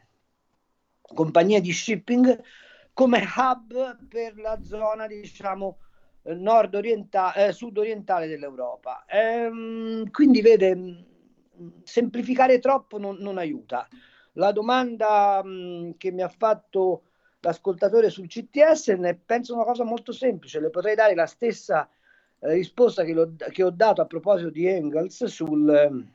[1.14, 2.42] compagnie di shipping
[2.92, 5.78] come hub per la zona, diciamo,
[6.34, 9.04] nord-orientale, eh, sud-orientale dell'Europa.
[9.08, 11.04] Ehm, quindi vede,
[11.84, 13.88] semplificare troppo non, non aiuta.
[14.32, 17.02] La domanda mh, che mi ha fatto
[17.40, 21.88] l'ascoltatore sul CTS ne penso una cosa molto semplice, le potrei dare la stessa
[22.40, 23.14] eh, risposta che,
[23.50, 26.06] che, ho dato a proposito di Engels sulle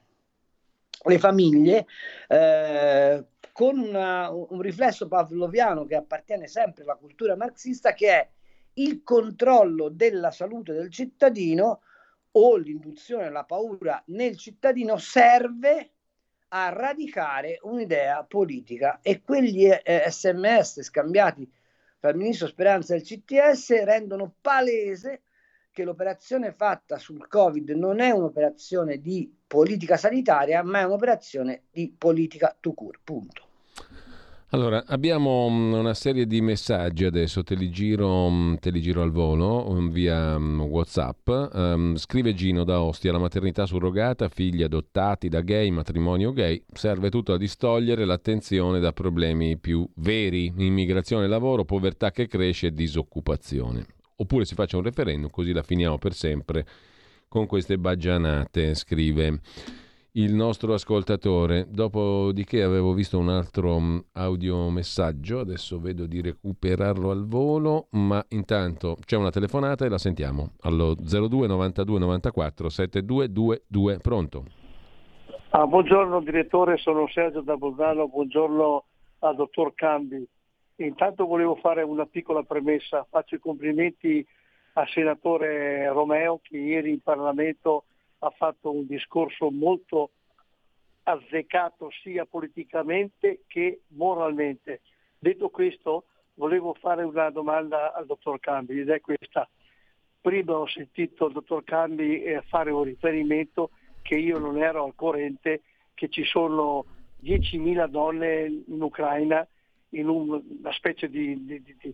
[1.03, 1.87] eh, famiglie,
[2.27, 8.29] eh, con una, un riflesso pavloviano che appartiene sempre alla cultura marxista, che è
[8.75, 11.81] il controllo della salute del cittadino
[12.31, 15.91] o l'induzione alla paura nel cittadino serve
[16.49, 21.49] a radicare un'idea politica e quegli eh, sms scambiati
[21.99, 25.21] tra il ministro Speranza e il CTS rendono palese
[25.71, 31.93] che l'operazione fatta sul Covid non è un'operazione di politica sanitaria, ma è un'operazione di
[31.97, 33.50] politica to cure, punto.
[34.53, 39.01] Allora, abbiamo mm, una serie di messaggi adesso, te li giro, mm, te li giro
[39.01, 41.29] al volo mm, via Whatsapp.
[41.53, 47.09] Um, scrive Gino da Ostia, la maternità surrogata, figli adottati da gay, matrimonio gay, serve
[47.09, 53.85] tutto a distogliere l'attenzione da problemi più veri, immigrazione, lavoro, povertà che cresce e disoccupazione.
[54.17, 56.67] Oppure si faccia un referendum, così la finiamo per sempre
[57.29, 59.39] con queste baggianate, scrive
[60.13, 61.67] il nostro ascoltatore.
[61.69, 68.97] Dopodiché avevo visto un altro mm, audiomessaggio, adesso vedo di recuperarlo al volo, ma intanto
[69.05, 73.97] c'è una telefonata e la sentiamo allo 02 92 94 7222.
[73.99, 74.43] Pronto?
[75.51, 78.85] Ah, buongiorno direttore, sono Sergio da Bolzano, buongiorno
[79.19, 80.27] al dottor Cambi.
[80.77, 84.25] Intanto volevo fare una piccola premessa, faccio i complimenti
[84.73, 87.83] al senatore Romeo che ieri in Parlamento
[88.23, 90.11] ha fatto un discorso molto
[91.03, 94.81] azzeccato sia politicamente che moralmente.
[95.17, 96.05] Detto questo,
[96.35, 99.49] volevo fare una domanda al dottor Cambi ed è questa.
[100.19, 103.71] Prima ho sentito il dottor Cambi eh, fare un riferimento
[104.03, 105.61] che io non ero al corrente,
[105.95, 106.85] che ci sono
[107.23, 109.45] 10.000 donne in Ucraina
[109.89, 111.93] in una specie di, di, di,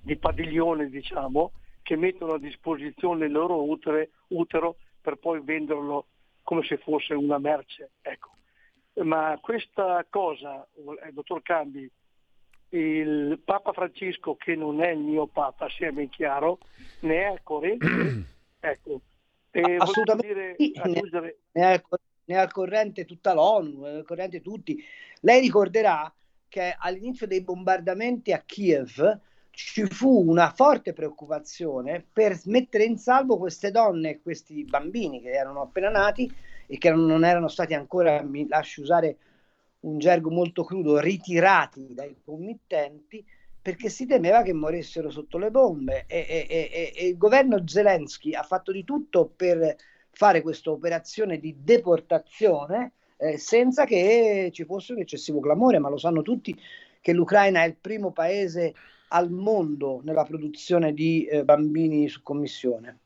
[0.00, 1.52] di padiglione, diciamo,
[1.82, 6.06] che mettono a disposizione il loro utero, utero per poi venderlo
[6.42, 7.90] come se fosse una merce.
[8.00, 8.30] Ecco.
[9.02, 10.66] Ma questa cosa,
[11.04, 11.90] eh, dottor Cambi,
[12.70, 16.58] il Papa Francesco, che non è il mio Papa, sia ben chiaro,
[17.00, 17.86] ne è corrente.
[18.60, 19.00] ecco.
[19.50, 21.38] E Assolutamente dire, aggiungere...
[21.52, 21.82] ne, è,
[22.24, 24.82] ne è al corrente tutta l'ONU, è al corrente tutti.
[25.20, 26.12] Lei ricorderà
[26.48, 29.20] che all'inizio dei bombardamenti a Kiev
[29.54, 35.30] ci fu una forte preoccupazione per mettere in salvo queste donne e questi bambini che
[35.30, 36.30] erano appena nati
[36.66, 39.16] e che non erano stati ancora, mi lasci usare
[39.80, 43.24] un gergo molto crudo, ritirati dai committenti
[43.60, 46.04] perché si temeva che morissero sotto le bombe.
[46.06, 49.76] E, e, e, e il governo Zelensky ha fatto di tutto per
[50.10, 55.96] fare questa operazione di deportazione eh, senza che ci fosse un eccessivo clamore, ma lo
[55.96, 56.54] sanno tutti
[57.00, 58.74] che l'Ucraina è il primo paese
[59.14, 62.98] al mondo nella produzione di eh, bambini su commissione.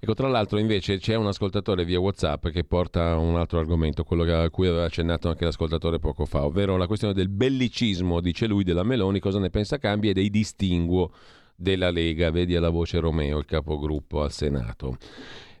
[0.00, 4.24] Ecco, tra l'altro invece c'è un ascoltatore via WhatsApp che porta un altro argomento, quello
[4.24, 8.64] a cui aveva accennato anche l'ascoltatore poco fa, ovvero la questione del bellicismo, dice lui,
[8.64, 11.12] della Meloni, cosa ne pensa cambia e dei distinguo
[11.54, 14.98] della Lega, vedi alla voce Romeo, il capogruppo al Senato.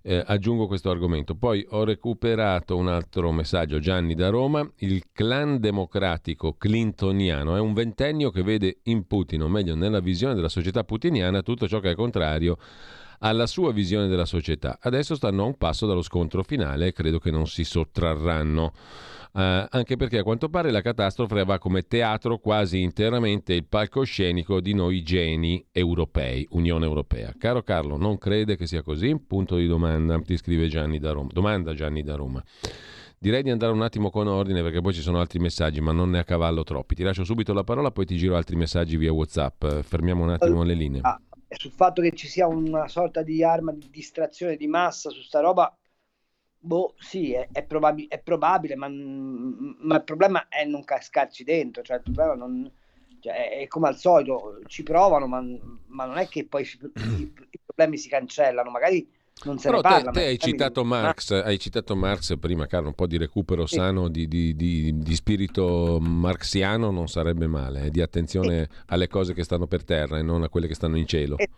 [0.04, 1.36] Eh, aggiungo questo argomento.
[1.36, 4.68] Poi ho recuperato un altro messaggio, Gianni da Roma.
[4.78, 10.34] Il clan democratico clintoniano è un ventennio che vede in Putin, o meglio nella visione
[10.34, 12.58] della società putiniana, tutto ciò che è contrario
[13.20, 14.78] alla sua visione della società.
[14.80, 18.72] Adesso stanno a un passo dallo scontro finale e credo che non si sottrarranno.
[19.32, 24.60] Uh, anche perché a quanto pare la catastrofe aveva come teatro quasi interamente il palcoscenico
[24.60, 27.32] di noi geni europei, Unione Europea.
[27.38, 29.18] Caro Carlo, non crede che sia così?
[29.18, 31.30] Punto di domanda, ti scrive Gianni da Roma.
[31.32, 32.44] Domanda Gianni da Roma.
[33.18, 36.10] Direi di andare un attimo con ordine perché poi ci sono altri messaggi, ma non
[36.10, 36.94] ne a cavallo troppi.
[36.94, 39.64] Ti lascio subito la parola, poi ti giro altri messaggi via WhatsApp.
[39.82, 41.00] Fermiamo un attimo le linee.
[41.04, 41.18] Ah,
[41.48, 45.40] sul fatto che ci sia una sorta di arma di distrazione di massa su sta
[45.40, 45.74] roba,
[46.62, 51.82] boh, sì, è, è, probab- è probabile, ma, ma, il problema è non cascarci dentro,
[51.82, 52.70] cioè il problema non,
[53.20, 55.44] cioè, è come al solito, ci provano, ma,
[55.88, 56.78] ma non è che poi si,
[57.18, 59.06] i, i, problemi si cancellano, magari
[59.44, 60.10] non se Però ne parla.
[60.12, 63.74] Te, te hai, citato Marx, hai citato Marx prima, Carlo, un po' di recupero sì.
[63.74, 68.80] sano di, di, di, di, spirito marxiano non sarebbe male, eh, di attenzione sì.
[68.86, 71.38] alle cose che stanno per terra e non a quelle che stanno in cielo.
[71.38, 71.50] E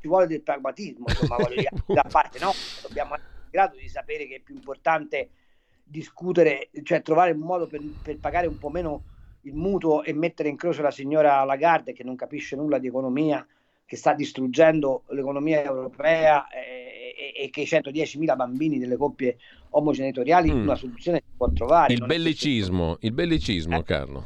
[0.00, 4.26] ci vuole del pragmatismo, insomma, voglio dire, da parte no, dobbiamo essere grado di sapere
[4.26, 5.30] che è più importante
[5.84, 9.04] discutere, cioè trovare un modo per, per pagare un po' meno
[9.42, 13.46] il mutuo e mettere in croce la signora Lagarde che non capisce nulla di economia,
[13.86, 19.36] che sta distruggendo l'economia europea e, e, e che 110.000 bambini delle coppie
[19.70, 20.62] omogenitoriali mm.
[20.62, 21.92] una soluzione si può trovare.
[21.92, 23.84] Il bellicismo, il bellicismo, eh.
[23.84, 24.22] Carlo.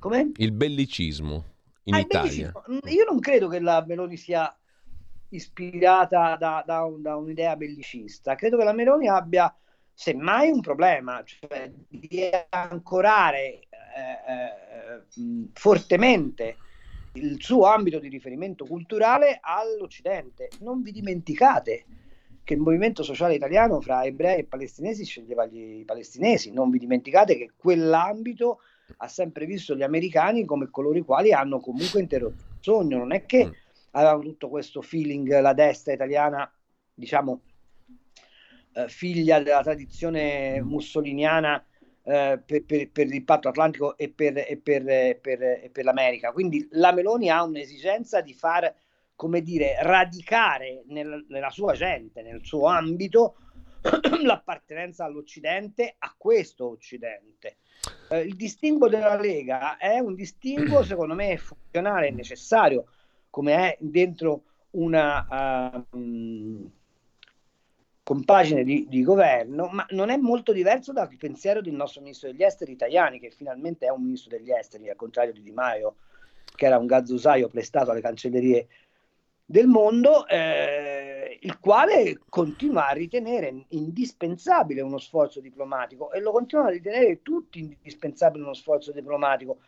[0.00, 0.32] Come?
[0.36, 1.44] Il bellicismo
[1.84, 2.50] in ah, Italia.
[2.50, 2.90] Bellicismo.
[2.90, 4.52] Io non credo che la Meloni sia
[5.30, 8.34] ispirata da, da, un, da, un'idea bellicista.
[8.34, 9.54] Credo che la Meloni abbia
[9.92, 13.62] semmai un problema, cioè di ancorare eh,
[14.26, 16.56] eh, fortemente
[17.14, 20.50] il suo ambito di riferimento culturale all'Occidente.
[20.60, 21.84] Non vi dimenticate
[22.44, 27.36] che il movimento sociale italiano fra ebrei e palestinesi sceglieva i palestinesi, non vi dimenticate
[27.36, 28.60] che quell'ambito
[28.98, 33.12] ha sempre visto gli americani come coloro i quali hanno comunque interrotto il sogno, non
[33.12, 33.50] è che mm
[34.06, 36.50] avevano tutto questo feeling, la destra italiana,
[36.94, 37.42] diciamo,
[38.74, 41.64] eh, figlia della tradizione mussoliniana
[42.04, 45.20] eh, per, per, per, il patto atlantico e per, e, e
[45.70, 46.32] per, l'America.
[46.32, 48.72] Quindi la Meloni ha un'esigenza di far,
[49.14, 53.36] come dire, radicare nel, nella sua gente, nel suo ambito,
[54.22, 57.58] l'appartenenza all'Occidente, a questo Occidente.
[58.10, 62.86] Eh, il distinguo della Lega è un distinguo, secondo me, funzionale e necessario
[63.30, 66.70] come è dentro una uh,
[68.02, 72.42] compagine di, di, governo, ma non è molto diverso dal pensiero del nostro ministro degli
[72.42, 75.96] esteri italiani, che finalmente è un ministro degli esteri, al contrario di Di Maio,
[76.54, 78.66] che era un gazzusaio prestato alle cancellerie
[79.44, 86.68] del mondo, eh, il quale continua a ritenere indispensabile uno sforzo diplomatico e lo continuano
[86.68, 89.60] a ritenere tutti indispensabile uno sforzo diplomatico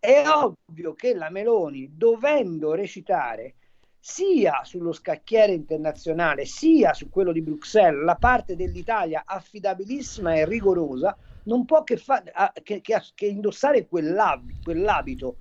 [0.00, 3.54] è ovvio che la Meloni, dovendo recitare
[4.00, 11.14] sia sullo scacchiere internazionale sia su quello di Bruxelles, la parte dell'Italia affidabilissima e rigorosa,
[11.44, 12.22] non può che, fa-
[12.62, 15.36] che, che, che indossare quell'ab- quell'abito,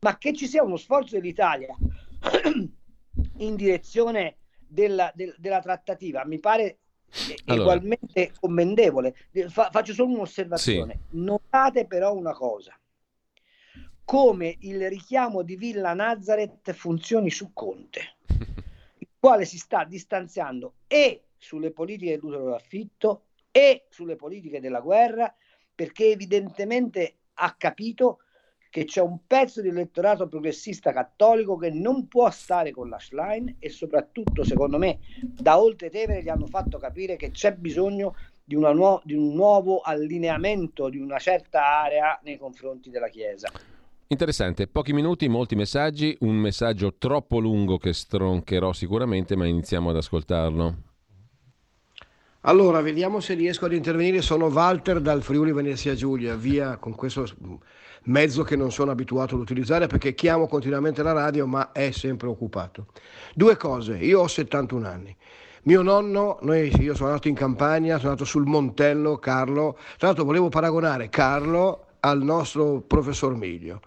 [0.00, 1.76] ma che ci sia uno sforzo dell'Italia
[3.36, 4.36] in direzione
[4.66, 6.78] della, del, della trattativa mi pare
[7.44, 7.74] allora.
[7.74, 9.14] ugualmente commendevole.
[9.48, 11.00] Fa- faccio solo un'osservazione.
[11.10, 11.18] Sì.
[11.18, 12.74] Notate però una cosa
[14.12, 18.16] come il richiamo di Villa Nazareth funzioni su Conte,
[18.98, 25.34] il quale si sta distanziando e sulle politiche dell'utero d'affitto e sulle politiche della guerra
[25.74, 28.18] perché evidentemente ha capito
[28.68, 33.56] che c'è un pezzo di elettorato progressista cattolico che non può stare con la Schlein
[33.58, 38.56] e soprattutto, secondo me, da oltre Tevere gli hanno fatto capire che c'è bisogno di,
[38.56, 43.50] nuo- di un nuovo allineamento di una certa area nei confronti della Chiesa.
[44.12, 49.96] Interessante, pochi minuti, molti messaggi, un messaggio troppo lungo che stroncherò sicuramente, ma iniziamo ad
[49.96, 50.76] ascoltarlo.
[52.42, 54.20] Allora, vediamo se riesco ad intervenire.
[54.20, 57.26] Sono Walter dal Friuli Venezia Giulia, via con questo
[58.02, 62.28] mezzo che non sono abituato ad utilizzare perché chiamo continuamente la radio ma è sempre
[62.28, 62.88] occupato.
[63.34, 65.16] Due cose, io ho 71 anni.
[65.62, 70.24] Mio nonno, noi, io sono nato in campagna, sono nato sul Montello, Carlo, tra l'altro
[70.24, 73.80] volevo paragonare Carlo al nostro professor Miglio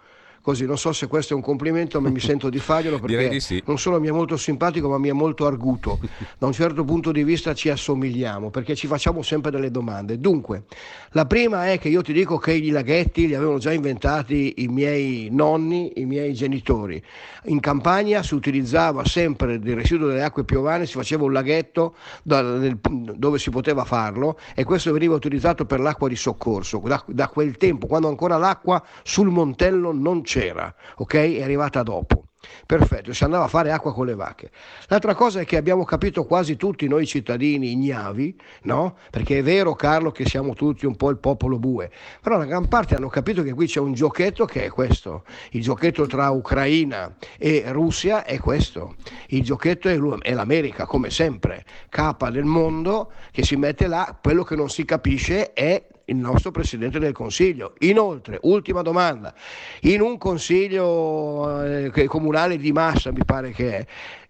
[0.46, 0.66] così.
[0.68, 3.64] Non so se questo è un complimento, ma mi sento di farglielo perché sì.
[3.66, 6.00] non solo mi è molto simpatico, ma mi è molto arguto.
[6.38, 10.20] Da un certo punto di vista ci assomigliamo perché ci facciamo sempre delle domande.
[10.20, 10.66] Dunque,
[11.12, 14.68] la prima è che io ti dico che i laghetti li avevano già inventati i
[14.68, 17.02] miei nonni, i miei genitori.
[17.46, 23.40] In campagna si utilizzava sempre del residuo delle acque piovane, si faceva un laghetto dove
[23.40, 26.82] si poteva farlo e questo veniva utilizzato per l'acqua di soccorso.
[26.86, 31.14] Da, da quel tempo, quando ancora l'acqua sul Montello non c'era c'era, ok?
[31.14, 32.26] È arrivata dopo.
[32.66, 34.52] Perfetto, si andava a fare acqua con le vacche.
[34.88, 38.98] L'altra cosa è che abbiamo capito quasi tutti noi cittadini ignavi, no?
[39.10, 41.90] Perché è vero Carlo che siamo tutti un po' il popolo bue,
[42.22, 45.24] però la gran parte hanno capito che qui c'è un giochetto che è questo.
[45.52, 48.96] Il giochetto tra Ucraina e Russia è questo.
[49.28, 49.98] Il giochetto è,
[50.34, 55.54] l'America, come sempre, capa del mondo che si mette là, quello che non si capisce
[55.54, 57.74] è il nostro Presidente del Consiglio.
[57.80, 59.34] Inoltre, ultima domanda,
[59.82, 63.86] in un Consiglio eh, comunale di massa, mi pare che è,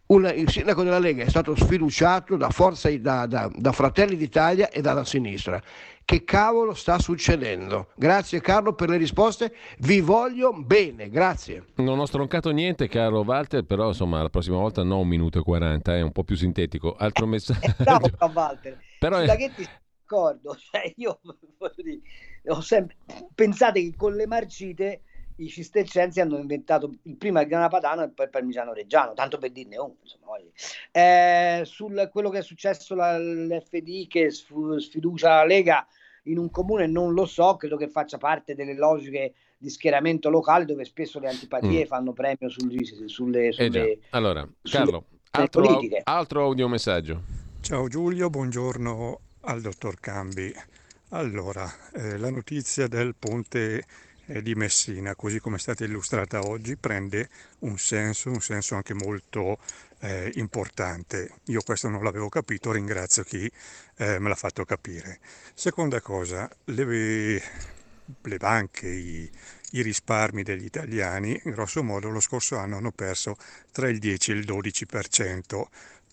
[0.08, 4.70] un, il sindaco della Lega è stato sfiduciato da, Forza, da, da, da Fratelli d'Italia
[4.70, 5.62] e dalla sinistra.
[6.06, 7.88] Che cavolo sta succedendo?
[7.96, 11.66] Grazie Carlo per le risposte, vi voglio bene, grazie.
[11.78, 15.42] Non ho stroncato niente caro Walter, però insomma la prossima volta no un minuto e
[15.42, 16.96] 40, è un po' più sintetico.
[16.96, 17.74] Altro messaggio.
[17.78, 18.80] Bravo Walter.
[19.00, 19.26] Però è
[20.06, 21.20] d'accordo, cioè io
[21.78, 22.02] dire,
[22.48, 22.96] ho sempre
[23.34, 25.02] pensate che con le marcite
[25.38, 29.38] i cistercensi hanno inventato il prima il grana padano e poi il parmigiano reggiano, tanto
[29.38, 29.98] per dirne uno.
[30.02, 30.38] Insomma,
[30.92, 35.86] eh, sul quello che è successo l'FD che sfiducia la Lega
[36.28, 40.64] in un comune non lo so, credo che faccia parte delle logiche di schieramento locale
[40.64, 41.88] dove spesso le antipatie mm.
[41.88, 47.22] fanno premio sulle, sulle, sulle eh allora Carlo altro, altro audio messaggio
[47.62, 50.54] ciao Giulio buongiorno al dottor Cambi.
[51.10, 53.86] Allora, eh, la notizia del ponte
[54.28, 57.30] eh, di Messina, così come è stata illustrata oggi, prende
[57.60, 59.58] un senso, un senso anche molto
[60.00, 61.32] eh, importante.
[61.46, 63.50] Io questo non l'avevo capito, ringrazio chi
[63.98, 65.20] eh, me l'ha fatto capire.
[65.54, 67.42] Seconda cosa, le,
[68.22, 69.30] le banche, i,
[69.72, 73.36] i risparmi degli italiani, grosso modo, lo scorso anno hanno perso
[73.72, 75.64] tra il 10 e il 12%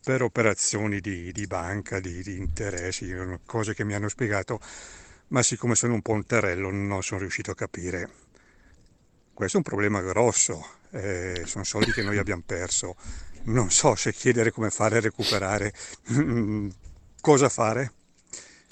[0.03, 3.15] per operazioni di, di banca, di, di, interessi,
[3.47, 4.61] cose che mi hanno spiegato,
[5.29, 8.11] ma siccome sono un po' non sono riuscito a capire.
[9.33, 12.97] Questo è un problema grosso, eh, sono soldi che noi abbiamo perso.
[13.45, 15.73] Non so se chiedere come fare a recuperare,
[17.21, 17.93] cosa fare.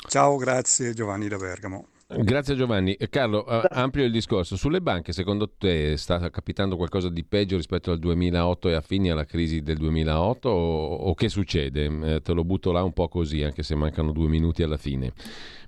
[0.08, 1.89] Ciao, grazie Giovanni da Bergamo.
[2.12, 2.94] Grazie Giovanni.
[2.94, 4.56] Eh, Carlo, ampio il discorso.
[4.56, 9.24] Sulle banche, secondo te sta capitando qualcosa di peggio rispetto al 2008 e affini alla
[9.24, 11.84] crisi del 2008 o, o che succede?
[12.14, 15.12] Eh, te lo butto là un po' così, anche se mancano due minuti alla fine.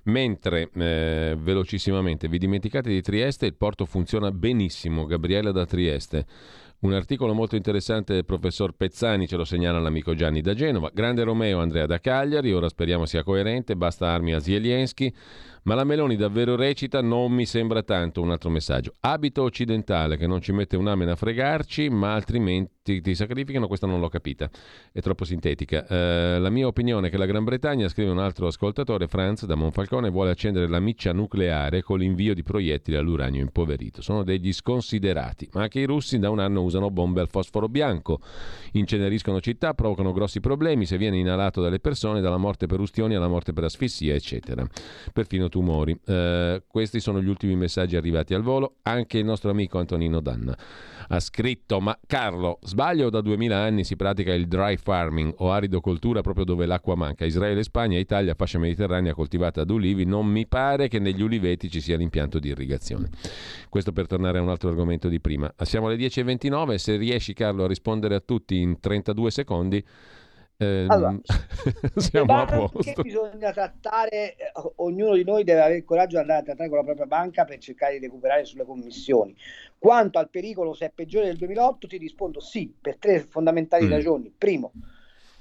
[0.03, 5.05] Mentre, eh, velocissimamente, vi dimenticate di Trieste, il porto funziona benissimo.
[5.05, 6.25] Gabriella da Trieste.
[6.79, 10.91] Un articolo molto interessante del professor Pezzani ce lo segnala l'amico Gianni da Genova.
[10.93, 15.13] Grande Romeo Andrea da Cagliari, ora speriamo sia coerente, basta armi a Zielinski.
[15.65, 17.01] Ma la Meloni davvero recita?
[17.01, 18.21] Non mi sembra tanto.
[18.21, 18.95] Un altro messaggio.
[18.99, 23.67] Abito occidentale che non ci mette un amen a fregarci, ma altrimenti ti sacrificano.
[23.67, 24.49] Questa non l'ho capita.
[24.91, 25.87] È troppo sintetica.
[25.87, 29.55] Eh, la mia opinione è che la Gran Bretagna, scrive un altro ascoltatore, Franz da
[29.55, 34.01] Monfalcone, vuole accendere la miccia nucleare con l'invio di proiettili all'uranio impoverito.
[34.01, 35.47] Sono degli sconsiderati.
[35.53, 38.19] Ma anche i russi da un anno usano bombe al fosforo bianco.
[38.73, 43.29] Inceneriscono città, provocano grossi problemi se viene inalato dalle persone, dalla morte per ustioni alla
[43.29, 44.67] morte per asfissia, eccetera.
[45.13, 45.95] Perfino tumori.
[46.03, 48.77] Eh, questi sono gli ultimi messaggi arrivati al volo.
[48.81, 50.57] Anche il nostro amico Antonino Danna
[51.09, 56.21] ha scritto: Ma Carlo, sbaglio da 2000 anni si pratica il dry farming o aridocoltura
[56.21, 57.23] proprio dove l'acqua manca.
[57.25, 60.05] Israele, Spagna, Italia, fascia mediterranea coltivata ad ulivi.
[60.05, 63.09] Non mi pare che negli uliveti ci sia l'impianto di irrigazione.
[63.69, 65.53] Questo per tornare a un altro argomento di prima.
[65.61, 66.75] Siamo alle 10.29.
[66.75, 69.85] Se riesci, Carlo, a rispondere a tutti in 32 secondi
[70.57, 71.19] Eh, Allora,
[71.95, 73.01] siamo a posto.
[73.01, 76.77] bisogna trattare, eh, ognuno di noi deve avere il coraggio di andare a trattare con
[76.77, 79.35] la propria banca per cercare di recuperare sulle commissioni.
[79.77, 83.89] Quanto al pericolo se è peggiore del 2008 ti rispondo sì, per tre fondamentali Mm.
[83.89, 84.33] ragioni.
[84.37, 84.71] Primo,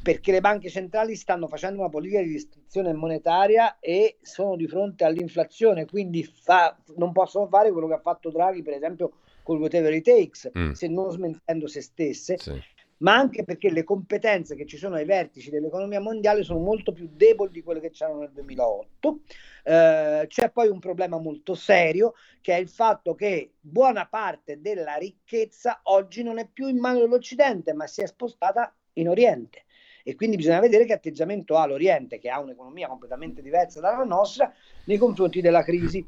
[0.03, 5.05] perché le banche centrali stanno facendo una politica di restrizione monetaria e sono di fronte
[5.05, 9.13] all'inflazione, quindi fa- non possono fare quello che ha fatto Draghi, per esempio,
[9.45, 10.71] con whatever it takes, Mm.
[10.73, 12.61] se non smentendo se stesse Sì.
[13.03, 17.09] Ma anche perché le competenze che ci sono ai vertici dell'economia mondiale sono molto più
[17.13, 19.21] deboli di quelle che c'erano nel 2008.
[19.65, 24.95] Eh, c'è poi un problema molto serio che è il fatto che buona parte della
[24.95, 29.65] ricchezza oggi non è più in mano dell'Occidente, ma si è spostata in Oriente.
[30.05, 34.53] E quindi bisogna vedere che atteggiamento ha l'Oriente, che ha un'economia completamente diversa dalla nostra,
[34.87, 36.05] nei confronti della crisi.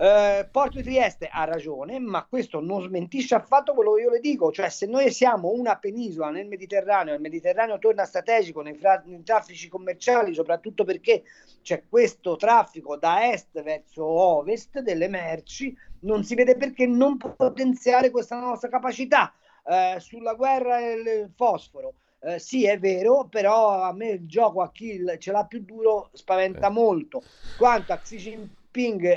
[0.00, 4.20] Eh, Porto di Trieste ha ragione, ma questo non smentisce affatto quello che io le
[4.20, 9.02] dico, cioè se noi siamo una penisola nel Mediterraneo, il Mediterraneo torna strategico nei, fra-
[9.06, 11.24] nei traffici commerciali, soprattutto perché
[11.62, 18.10] c'è questo traffico da est verso ovest delle merci, non si vede perché non potenziare
[18.10, 19.32] questa nostra capacità.
[19.70, 21.94] Eh, sulla guerra e il fosforo.
[22.20, 25.60] Eh, sì, è vero, però a me il gioco a chi il- ce l'ha più
[25.60, 27.22] duro spaventa molto.
[27.56, 28.56] Quanto a Xi Jinping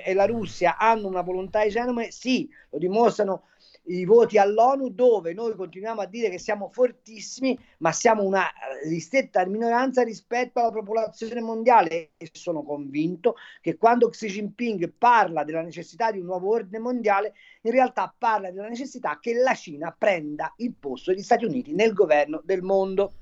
[0.03, 3.43] e la Russia hanno una volontà egenome, sì, lo dimostrano
[3.85, 8.45] i voti all'ONU dove noi continuiamo a dire che siamo fortissimi, ma siamo una
[8.85, 15.61] ristretta minoranza rispetto alla popolazione mondiale e sono convinto che quando Xi Jinping parla della
[15.61, 20.53] necessità di un nuovo ordine mondiale, in realtà parla della necessità che la Cina prenda
[20.57, 23.13] il posto degli Stati Uniti nel governo del mondo.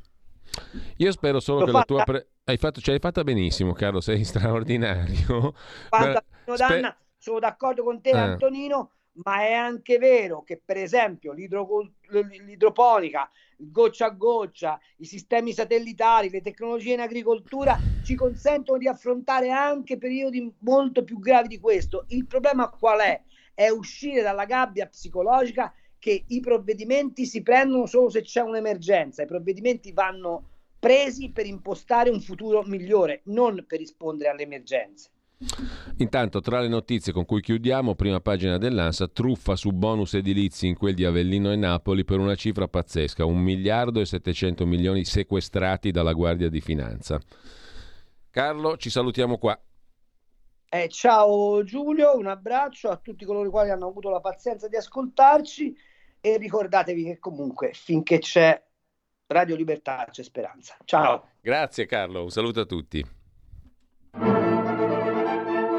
[0.97, 1.97] Io spero solo L'ho che la tua...
[1.99, 2.11] fatta?
[2.11, 5.53] pre- hai fatto, ce l'hai fatta benissimo, Carlo, sei straordinario.
[5.89, 8.17] Guarda, Ma- Danna, sono d'accordo con te, Eh.
[8.17, 8.91] Antonino,
[9.23, 16.41] ma è anche vero che, per esempio, l'idroponica, goccia a goccia, i sistemi satellitari, le
[16.41, 22.05] tecnologie in agricoltura ci consentono di affrontare anche periodi molto più gravi di questo.
[22.09, 23.21] Il problema qual è?
[23.53, 29.21] È uscire dalla gabbia psicologica che i provvedimenti si prendono solo se c'è un'emergenza.
[29.23, 30.48] I provvedimenti vanno
[30.79, 35.09] presi per impostare un futuro migliore, non per rispondere alle emergenze.
[35.97, 40.77] Intanto, tra le notizie con cui chiudiamo, prima pagina dell'ANSA, truffa su bonus edilizi in
[40.77, 45.91] quel di Avellino e Napoli per una cifra pazzesca, un miliardo e 700 milioni sequestrati
[45.91, 47.19] dalla Guardia di Finanza.
[48.29, 49.59] Carlo, ci salutiamo qua.
[50.71, 54.75] Eh, ciao Giulio, un abbraccio a tutti coloro i quali hanno avuto la pazienza di
[54.75, 55.75] ascoltarci
[56.21, 58.61] e ricordatevi che comunque finché c'è
[59.31, 60.75] Radio Libertà c'è speranza.
[60.85, 61.27] Ciao.
[61.39, 63.05] Grazie Carlo, un saluto a tutti.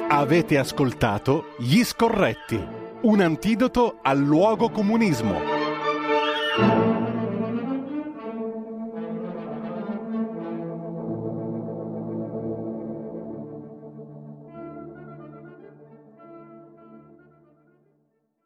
[0.08, 2.64] Avete ascoltato Gli Scorretti,
[3.02, 6.99] un antidoto al luogo comunismo.